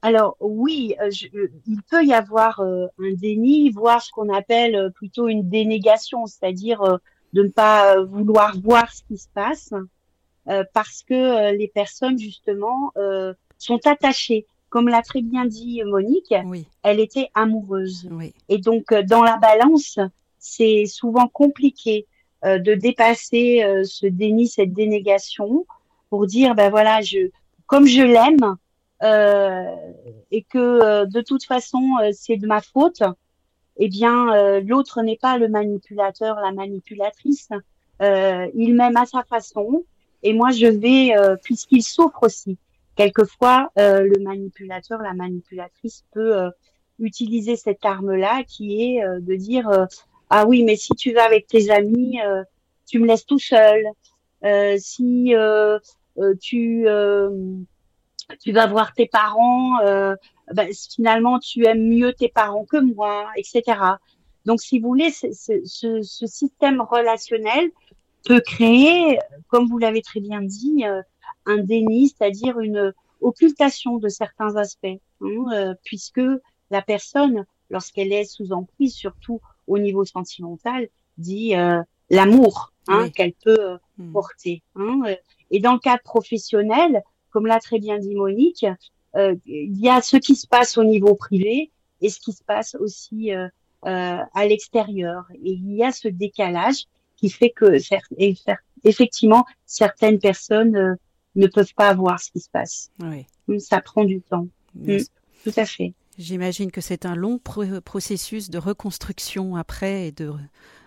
Alors 0.03 0.37
oui, 0.41 0.97
il 1.67 1.83
peut 1.91 2.05
y 2.05 2.13
avoir 2.13 2.61
un 2.61 3.13
déni, 3.15 3.71
voire 3.71 4.03
ce 4.03 4.11
qu'on 4.11 4.33
appelle 4.33 4.91
plutôt 4.95 5.29
une 5.29 5.49
dénégation, 5.49 6.27
c'est-à-dire 6.27 6.83
de 7.33 7.43
ne 7.43 7.49
pas 7.49 8.03
vouloir 8.03 8.59
voir 8.61 8.93
ce 8.93 9.03
qui 9.05 9.17
se 9.17 9.29
passe 9.33 9.73
parce 10.75 11.03
que 11.05 11.57
les 11.57 11.69
personnes 11.69 12.19
justement 12.19 12.93
sont 13.59 13.87
attachées. 13.87 14.47
Comme 14.73 14.89
l'a 14.89 15.03
très 15.03 15.21
bien 15.21 15.45
dit 15.45 15.83
Monique, 15.85 16.35
elle 16.83 16.99
était 16.99 17.29
amoureuse. 17.35 18.09
Et 18.49 18.57
donc, 18.57 18.91
euh, 18.91 19.03
dans 19.03 19.23
la 19.23 19.37
balance, 19.37 19.99
c'est 20.39 20.87
souvent 20.87 21.29
compliqué 21.29 22.07
euh, 22.47 22.59
de 22.59 22.73
dépasser 22.73 23.63
euh, 23.63 23.85
ce 23.85 24.07
déni, 24.07 24.49
cette 24.49 24.73
dénégation, 24.73 25.67
pour 26.09 26.27
dire, 26.27 26.55
ben 26.55 26.71
voilà, 26.71 27.03
je, 27.03 27.29
comme 27.67 27.87
je 27.87 28.01
l'aime, 28.01 28.57
et 29.03 30.43
que 30.49 31.05
de 31.07 31.21
toute 31.21 31.45
façon, 31.45 31.97
c'est 32.13 32.37
de 32.37 32.47
ma 32.47 32.61
faute, 32.61 33.03
eh 33.77 33.89
bien, 33.89 34.61
l'autre 34.61 35.03
n'est 35.03 35.17
pas 35.17 35.39
le 35.39 35.49
manipulateur, 35.49 36.37
la 36.37 36.53
manipulatrice. 36.53 37.49
il 38.01 38.75
m'aime 38.75 38.97
à 38.97 39.07
sa 39.07 39.25
façon, 39.25 39.85
et 40.23 40.33
moi, 40.33 40.51
je 40.53 40.67
vais, 40.67 41.13
puisqu'il 41.43 41.83
souffre 41.83 42.23
aussi, 42.23 42.59
quelquefois, 42.97 43.71
euh, 43.79 44.03
le 44.03 44.23
manipulateur, 44.23 45.01
la 45.03 45.15
manipulatrice 45.15 46.05
peut 46.13 46.37
euh, 46.37 46.51
utiliser 46.99 47.57
cette 47.57 47.85
arme-là 47.85 48.45
qui 48.45 48.83
est 48.83 49.05
euh, 49.05 49.21
de 49.21 49.35
dire 49.35 49.69
ah 50.31 50.47
oui, 50.47 50.63
mais 50.65 50.77
si 50.77 50.95
tu 50.95 51.13
vas 51.13 51.25
avec 51.25 51.47
tes 51.47 51.71
amis, 51.71 52.19
tu 52.87 52.99
me 52.99 53.07
laisses 53.07 53.27
tout 53.27 53.39
seul. 53.39 53.85
si 54.79 55.35
tu 56.41 56.87
tu 58.41 58.53
vas 58.53 58.67
voir 58.67 58.95
tes 58.95 59.07
parents, 59.07 59.79
ben, 60.53 60.69
finalement 60.91 61.39
tu 61.39 61.67
aimes 61.67 61.89
mieux 61.89 62.13
tes 62.13 62.29
parents 62.29 62.65
que 62.65 62.79
moi, 62.79 63.27
etc. 63.37 63.79
Donc, 64.45 64.61
si 64.61 64.81
vous 64.81 64.89
voulez, 64.89 65.11
ce, 65.11 65.29
ce, 65.33 66.03
ce 66.03 66.27
système 66.27 66.81
relationnel 66.81 67.71
peut 68.25 68.41
créer, 68.41 69.19
comme 69.49 69.69
vous 69.69 69.79
l'avez 69.79 70.03
très 70.03 70.21
bien 70.21 70.43
dit, 70.43 70.85
un 71.47 71.59
déni, 71.59 72.09
c'est-à-dire 72.09 72.61
une 72.61 72.93
occultation 73.23 73.99
de 73.99 74.09
certains 74.09 74.57
aspects, 74.57 74.87
hein, 75.21 75.45
euh, 75.53 75.75
puisque 75.85 76.21
la 76.71 76.83
personne, 76.83 77.47
lorsqu'elle 77.71 78.13
est 78.13 78.25
sous 78.25 78.53
emprise, 78.53 78.95
surtout 78.95 79.41
au 79.67 79.79
niveau 79.79 80.05
sentimental, 80.05 80.89
dit 81.19 81.55
euh, 81.55 81.83
l'amour 82.11 82.73
hein, 82.89 83.09
qu'elle 83.11 83.33
peut 83.33 83.59
euh, 83.59 83.79
hmm. 83.99 84.13
porter. 84.13 84.63
Hein, 84.77 85.03
et 85.51 85.61
dans 85.61 85.75
le 85.75 85.79
cadre 85.79 86.03
professionnel, 86.03 87.03
comme 87.33 87.47
l'a 87.47 87.61
très 87.61 87.79
bien 87.79 87.99
dit 87.99 88.15
Monique, 88.15 88.67
il 89.15 89.81
y 89.81 89.89
a 89.89 90.01
ce 90.01 90.17
qui 90.17 90.37
se 90.37 90.47
passe 90.47 90.79
au 90.79 90.85
niveau 90.85 91.15
privé 91.15 91.71
et 92.01 92.09
ce 92.09 92.21
qui 92.21 92.33
se 92.33 92.43
passe 92.45 92.77
aussi 92.77 93.31
à 93.83 94.47
l'extérieur. 94.47 95.25
Et 95.35 95.53
il 95.53 95.75
y 95.75 95.83
a 95.83 95.93
ce 95.93 96.09
décalage 96.09 96.85
qui 97.17 97.31
fait 97.31 97.51
que 97.51 97.77
effectivement 98.85 99.45
certaines 99.67 100.19
personnes 100.19 100.97
ne 101.35 101.47
peuvent 101.47 101.75
pas 101.75 101.95
voir 101.95 102.21
ce 102.21 102.31
qui 102.31 102.41
se 102.41 102.51
passe. 102.51 102.91
Oui. 103.01 103.61
Ça 103.61 103.81
prend 103.81 104.05
du 104.05 104.21
temps. 104.21 104.47
Mm. 104.75 104.99
Tout 105.45 105.53
à 105.57 105.65
fait. 105.65 105.95
J'imagine 106.19 106.71
que 106.71 106.81
c'est 106.81 107.07
un 107.07 107.15
long 107.15 107.39
processus 107.39 108.51
de 108.51 108.59
reconstruction 108.59 109.57
après 109.57 110.09
et 110.09 110.13
de 110.13 110.33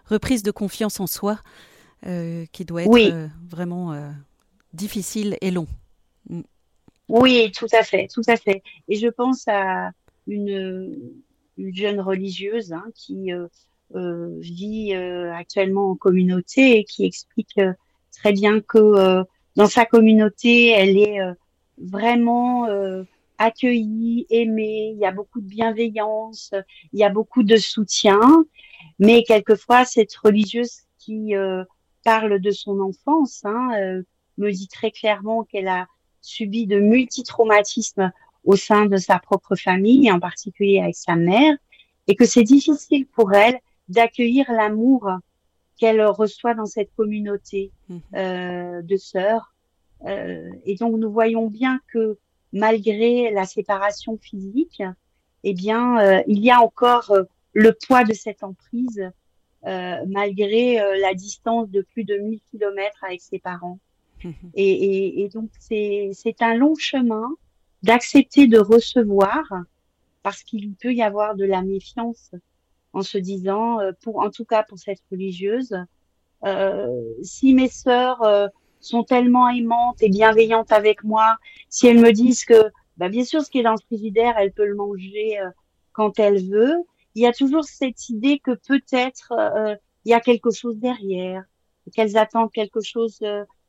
reprise 0.06 0.44
de 0.44 0.52
confiance 0.52 1.00
en 1.00 1.08
soi 1.08 1.40
euh, 2.06 2.46
qui 2.52 2.64
doit 2.64 2.84
être 2.84 2.96
euh, 2.96 3.28
vraiment 3.50 3.94
euh, 3.94 4.10
difficile 4.74 5.38
et 5.42 5.52
long. 5.52 5.68
Oui, 7.08 7.52
tout 7.56 7.68
à 7.72 7.84
fait, 7.84 8.08
tout 8.08 8.24
à 8.28 8.36
fait. 8.36 8.64
Et 8.88 8.96
je 8.96 9.08
pense 9.08 9.48
à 9.48 9.92
une, 10.28 11.14
une 11.58 11.76
jeune 11.76 12.00
religieuse 12.00 12.74
hein, 12.74 12.86
qui 12.96 13.32
vit 13.94 14.94
actuellement 14.94 15.92
en 15.92 15.96
communauté 15.96 16.80
et 16.80 16.84
qui 16.84 17.06
explique 17.06 17.60
très 18.12 18.34
bien 18.34 18.60
que 18.62 19.26
dans 19.56 19.68
sa 19.68 19.86
communauté, 19.86 20.70
elle 20.70 20.98
est 20.98 21.22
euh, 21.22 21.34
vraiment 21.78 22.68
euh, 22.68 23.04
accueillie, 23.38 24.26
aimée, 24.30 24.92
il 24.94 25.00
y 25.00 25.06
a 25.06 25.12
beaucoup 25.12 25.42
de 25.42 25.48
bienveillance, 25.48 26.54
il 26.94 27.00
y 27.00 27.04
a 27.04 27.10
beaucoup 27.10 27.44
de 27.44 27.58
soutien, 27.58 28.20
mais 29.00 29.24
quelquefois 29.24 29.86
cette 29.86 30.16
religieuse 30.16 30.82
qui 30.98 31.36
euh, 31.36 31.64
parle 32.04 32.40
de 32.40 32.52
son 32.52 32.80
enfance 32.82 33.44
hein, 33.46 33.70
me 34.38 34.52
dit 34.52 34.68
très 34.68 34.92
clairement 34.92 35.44
qu'elle 35.44 35.68
a 35.68 35.88
subi 36.26 36.68
de 36.68 36.80
multitraumatismes 36.80 38.12
au 38.44 38.56
sein 38.56 38.86
de 38.86 38.98
sa 38.98 39.20
propre 39.20 39.56
famille, 39.56 40.12
en 40.12 40.20
particulier 40.20 40.80
avec 40.80 40.96
sa 40.96 41.16
mère, 41.16 41.56
et 42.08 42.16
que 42.16 42.26
c'est 42.26 42.44
difficile 42.44 43.06
pour 43.08 43.34
elle 43.34 43.60
d'accueillir 43.90 44.52
l'amour 44.52 45.10
qu'elle 45.78 46.04
reçoit 46.06 46.54
dans 46.54 46.66
cette 46.66 46.94
communauté 46.96 47.72
mhm. 47.90 48.02
euh, 48.16 48.82
de 48.82 48.98
sœurs. 48.98 49.54
Euh, 50.06 50.50
et 50.66 50.76
donc 50.76 50.98
nous 50.98 51.12
voyons 51.12 51.48
bien 51.48 51.80
que 51.92 52.18
malgré 52.54 53.32
la 53.32 53.46
séparation 53.46 54.18
physique, 54.18 54.82
eh 55.44 55.54
bien, 55.54 56.00
euh, 56.00 56.24
il 56.28 56.44
y 56.44 56.50
a 56.50 56.60
encore 56.60 57.12
euh, 57.12 57.24
le 57.54 57.72
poids 57.74 58.04
de 58.04 58.14
cette 58.14 58.44
emprise 58.44 59.12
euh, 59.66 59.98
malgré 60.08 60.80
la 61.00 61.14
distance 61.14 61.70
de 61.70 61.82
plus 61.82 62.04
de 62.04 62.18
1000 62.18 62.40
kilomètres 62.52 63.04
avec 63.04 63.22
ses 63.22 63.40
parents. 63.40 63.80
Mhm. 64.26 64.52
Et, 64.56 64.72
et, 64.72 65.24
et, 65.24 65.30
donc 65.30 65.52
c'est 65.60 66.42
un 66.42 66.56
long 66.56 66.74
chemin 66.76 67.30
d'accepter 67.84 68.48
de 68.48 68.58
recevoir 68.58 69.44
parce 70.24 70.42
qu'il 70.42 70.74
peut 70.74 70.94
y 70.94 71.04
avoir 71.04 71.36
de 71.36 71.46
la 71.46 71.62
méfiance 71.62 72.32
en 72.94 73.04
se 73.04 73.20
disant, 73.20 73.80
euh, 73.80 73.92
pour 74.02 74.20
en 74.20 74.32
tout 74.32 74.46
cas 74.46 74.64
pour 74.64 74.80
cette 74.80 75.02
religieuse, 75.12 75.78
euh, 76.44 77.04
si 77.22 77.54
mes 77.54 77.68
sœurs 77.68 78.24
euh, 78.24 78.48
sont 78.80 79.04
tellement 79.04 79.48
aimantes 79.50 80.02
et 80.02 80.10
bienveillantes 80.10 80.72
avec 80.72 81.04
moi, 81.04 81.36
si 81.70 81.86
elles 81.86 82.00
me 82.00 82.12
disent 82.12 82.46
que, 82.46 82.72
bah, 82.98 83.10
bien 83.10 83.24
sûr, 83.24 83.44
ce 83.44 83.52
qui 83.52 83.60
est 83.60 83.64
dans 83.64 83.74
le 83.74 83.86
frigidaire, 83.86 84.36
elle 84.40 84.52
peut 84.52 84.66
le 84.66 84.76
manger 84.76 85.38
quand 85.92 86.18
elle 86.20 86.50
veut, 86.50 86.78
il 87.14 87.22
y 87.22 87.28
a 87.28 87.34
toujours 87.34 87.64
cette 87.64 88.10
idée 88.10 88.40
que 88.40 88.52
peut-être 88.68 89.34
il 90.06 90.12
y 90.12 90.14
a 90.14 90.20
quelque 90.20 90.52
chose 90.52 90.78
derrière, 90.78 91.44
qu'elles 91.94 92.18
attendent 92.18 92.52
quelque 92.52 92.82
chose 92.82 93.20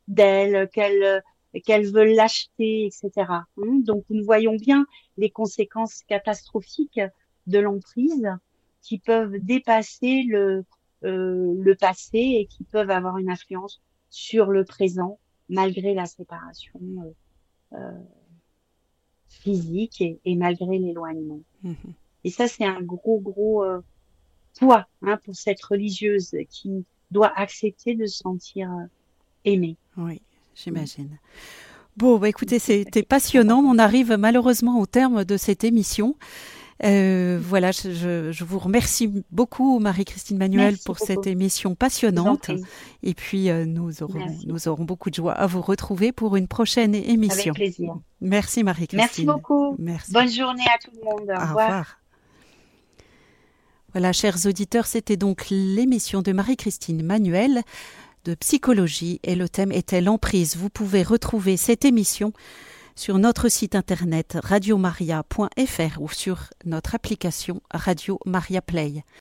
d'elles, 0.07 0.69
qu'elles 0.69 1.23
qu'elles 1.65 1.91
veulent 1.91 2.13
l'acheter, 2.13 2.85
etc. 2.85 3.11
Hum, 3.57 3.83
donc 3.83 4.03
nous 4.09 4.23
voyons 4.23 4.55
bien 4.55 4.85
les 5.17 5.29
conséquences 5.29 6.03
catastrophiques 6.07 7.01
de 7.47 7.59
l'emprise 7.59 8.27
qui 8.81 8.99
peuvent 8.99 9.37
dépasser 9.39 10.23
le, 10.27 10.65
euh, 11.03 11.53
le 11.57 11.75
passé 11.75 12.19
et 12.19 12.45
qui 12.45 12.63
peuvent 12.63 12.91
avoir 12.91 13.17
une 13.17 13.29
influence 13.29 13.81
sur 14.09 14.47
le 14.47 14.65
présent 14.65 15.19
malgré 15.49 15.93
la 15.93 16.05
séparation 16.05 16.79
euh, 17.73 17.77
euh 17.77 17.91
physique 19.29 20.01
et, 20.01 20.19
et 20.25 20.35
malgré 20.35 20.79
l'éloignement. 20.79 21.41
Mhm. 21.63 21.75
Et 22.23 22.29
ça, 22.29 22.47
c'est 22.47 22.65
un 22.65 22.81
gros, 22.81 23.19
gros 23.19 23.63
euh, 23.63 23.81
poids 24.57 24.87
hein, 25.01 25.17
pour 25.23 25.35
cette 25.35 25.61
religieuse 25.61 26.35
qui 26.49 26.85
doit 27.11 27.31
accepter 27.37 27.95
de 27.95 28.05
se 28.05 28.17
sentir 28.17 28.71
euh, 28.71 28.85
aimée. 29.45 29.77
Oui, 29.97 30.21
j'imagine. 30.55 31.17
Bon, 31.97 32.17
bah 32.19 32.29
écoutez, 32.29 32.59
c'était 32.59 33.03
passionnant. 33.03 33.59
On 33.59 33.79
arrive 33.79 34.15
malheureusement 34.19 34.79
au 34.79 34.85
terme 34.85 35.25
de 35.25 35.35
cette 35.37 35.63
émission. 35.63 36.15
Euh, 36.83 37.39
voilà, 37.41 37.71
je, 37.71 38.31
je, 38.31 38.43
vous 38.43 38.59
remercie 38.59 39.11
beaucoup, 39.31 39.79
Marie-Christine 39.79 40.37
Manuel, 40.37 40.77
pour 40.85 40.99
cette 40.99 41.25
émission 41.25 41.73
passionnante. 41.73 42.51
Et 43.01 43.15
puis, 43.15 43.49
euh, 43.49 43.65
nous, 43.65 44.03
aurons, 44.03 44.27
nous 44.45 44.67
aurons 44.67 44.83
beaucoup 44.83 45.09
de 45.09 45.15
joie 45.15 45.33
à 45.33 45.47
vous 45.47 45.61
retrouver 45.61 46.11
pour 46.11 46.35
une 46.35 46.47
prochaine 46.47 46.93
émission. 46.93 47.51
Avec 47.51 47.73
plaisir. 47.73 47.95
Merci, 48.21 48.63
Marie-Christine. 48.63 48.99
Merci 48.99 49.25
beaucoup. 49.25 49.75
Merci. 49.79 50.11
Bonne 50.11 50.29
journée 50.29 50.65
à 50.65 50.77
tout 50.83 50.91
le 50.95 51.03
monde. 51.03 51.31
Au, 51.35 51.47
revoir. 51.47 51.99
Voilà, 53.93 54.13
chers 54.13 54.45
auditeurs, 54.45 54.85
c'était 54.85 55.17
donc 55.17 55.47
l'émission 55.49 56.21
de 56.21 56.31
Marie-Christine 56.31 57.01
Manuel 57.01 57.63
de 58.27 58.35
psychologie 58.35 59.21
et 59.23 59.35
le 59.35 59.47
thème 59.47 59.71
était 59.71 60.01
l'emprise. 60.01 60.57
Vous 60.57 60.69
pouvez 60.69 61.01
retrouver 61.01 61.55
cette 61.55 61.85
émission 61.85 62.33
sur 62.93 63.19
notre 63.19 63.47
site 63.47 63.73
internet 63.73 64.37
radiomaria.fr 64.43 66.01
ou 66.01 66.09
sur 66.09 66.49
notre 66.65 66.93
application 66.93 67.61
Radio 67.71 68.19
Maria 68.25 68.61
Play. 68.61 69.05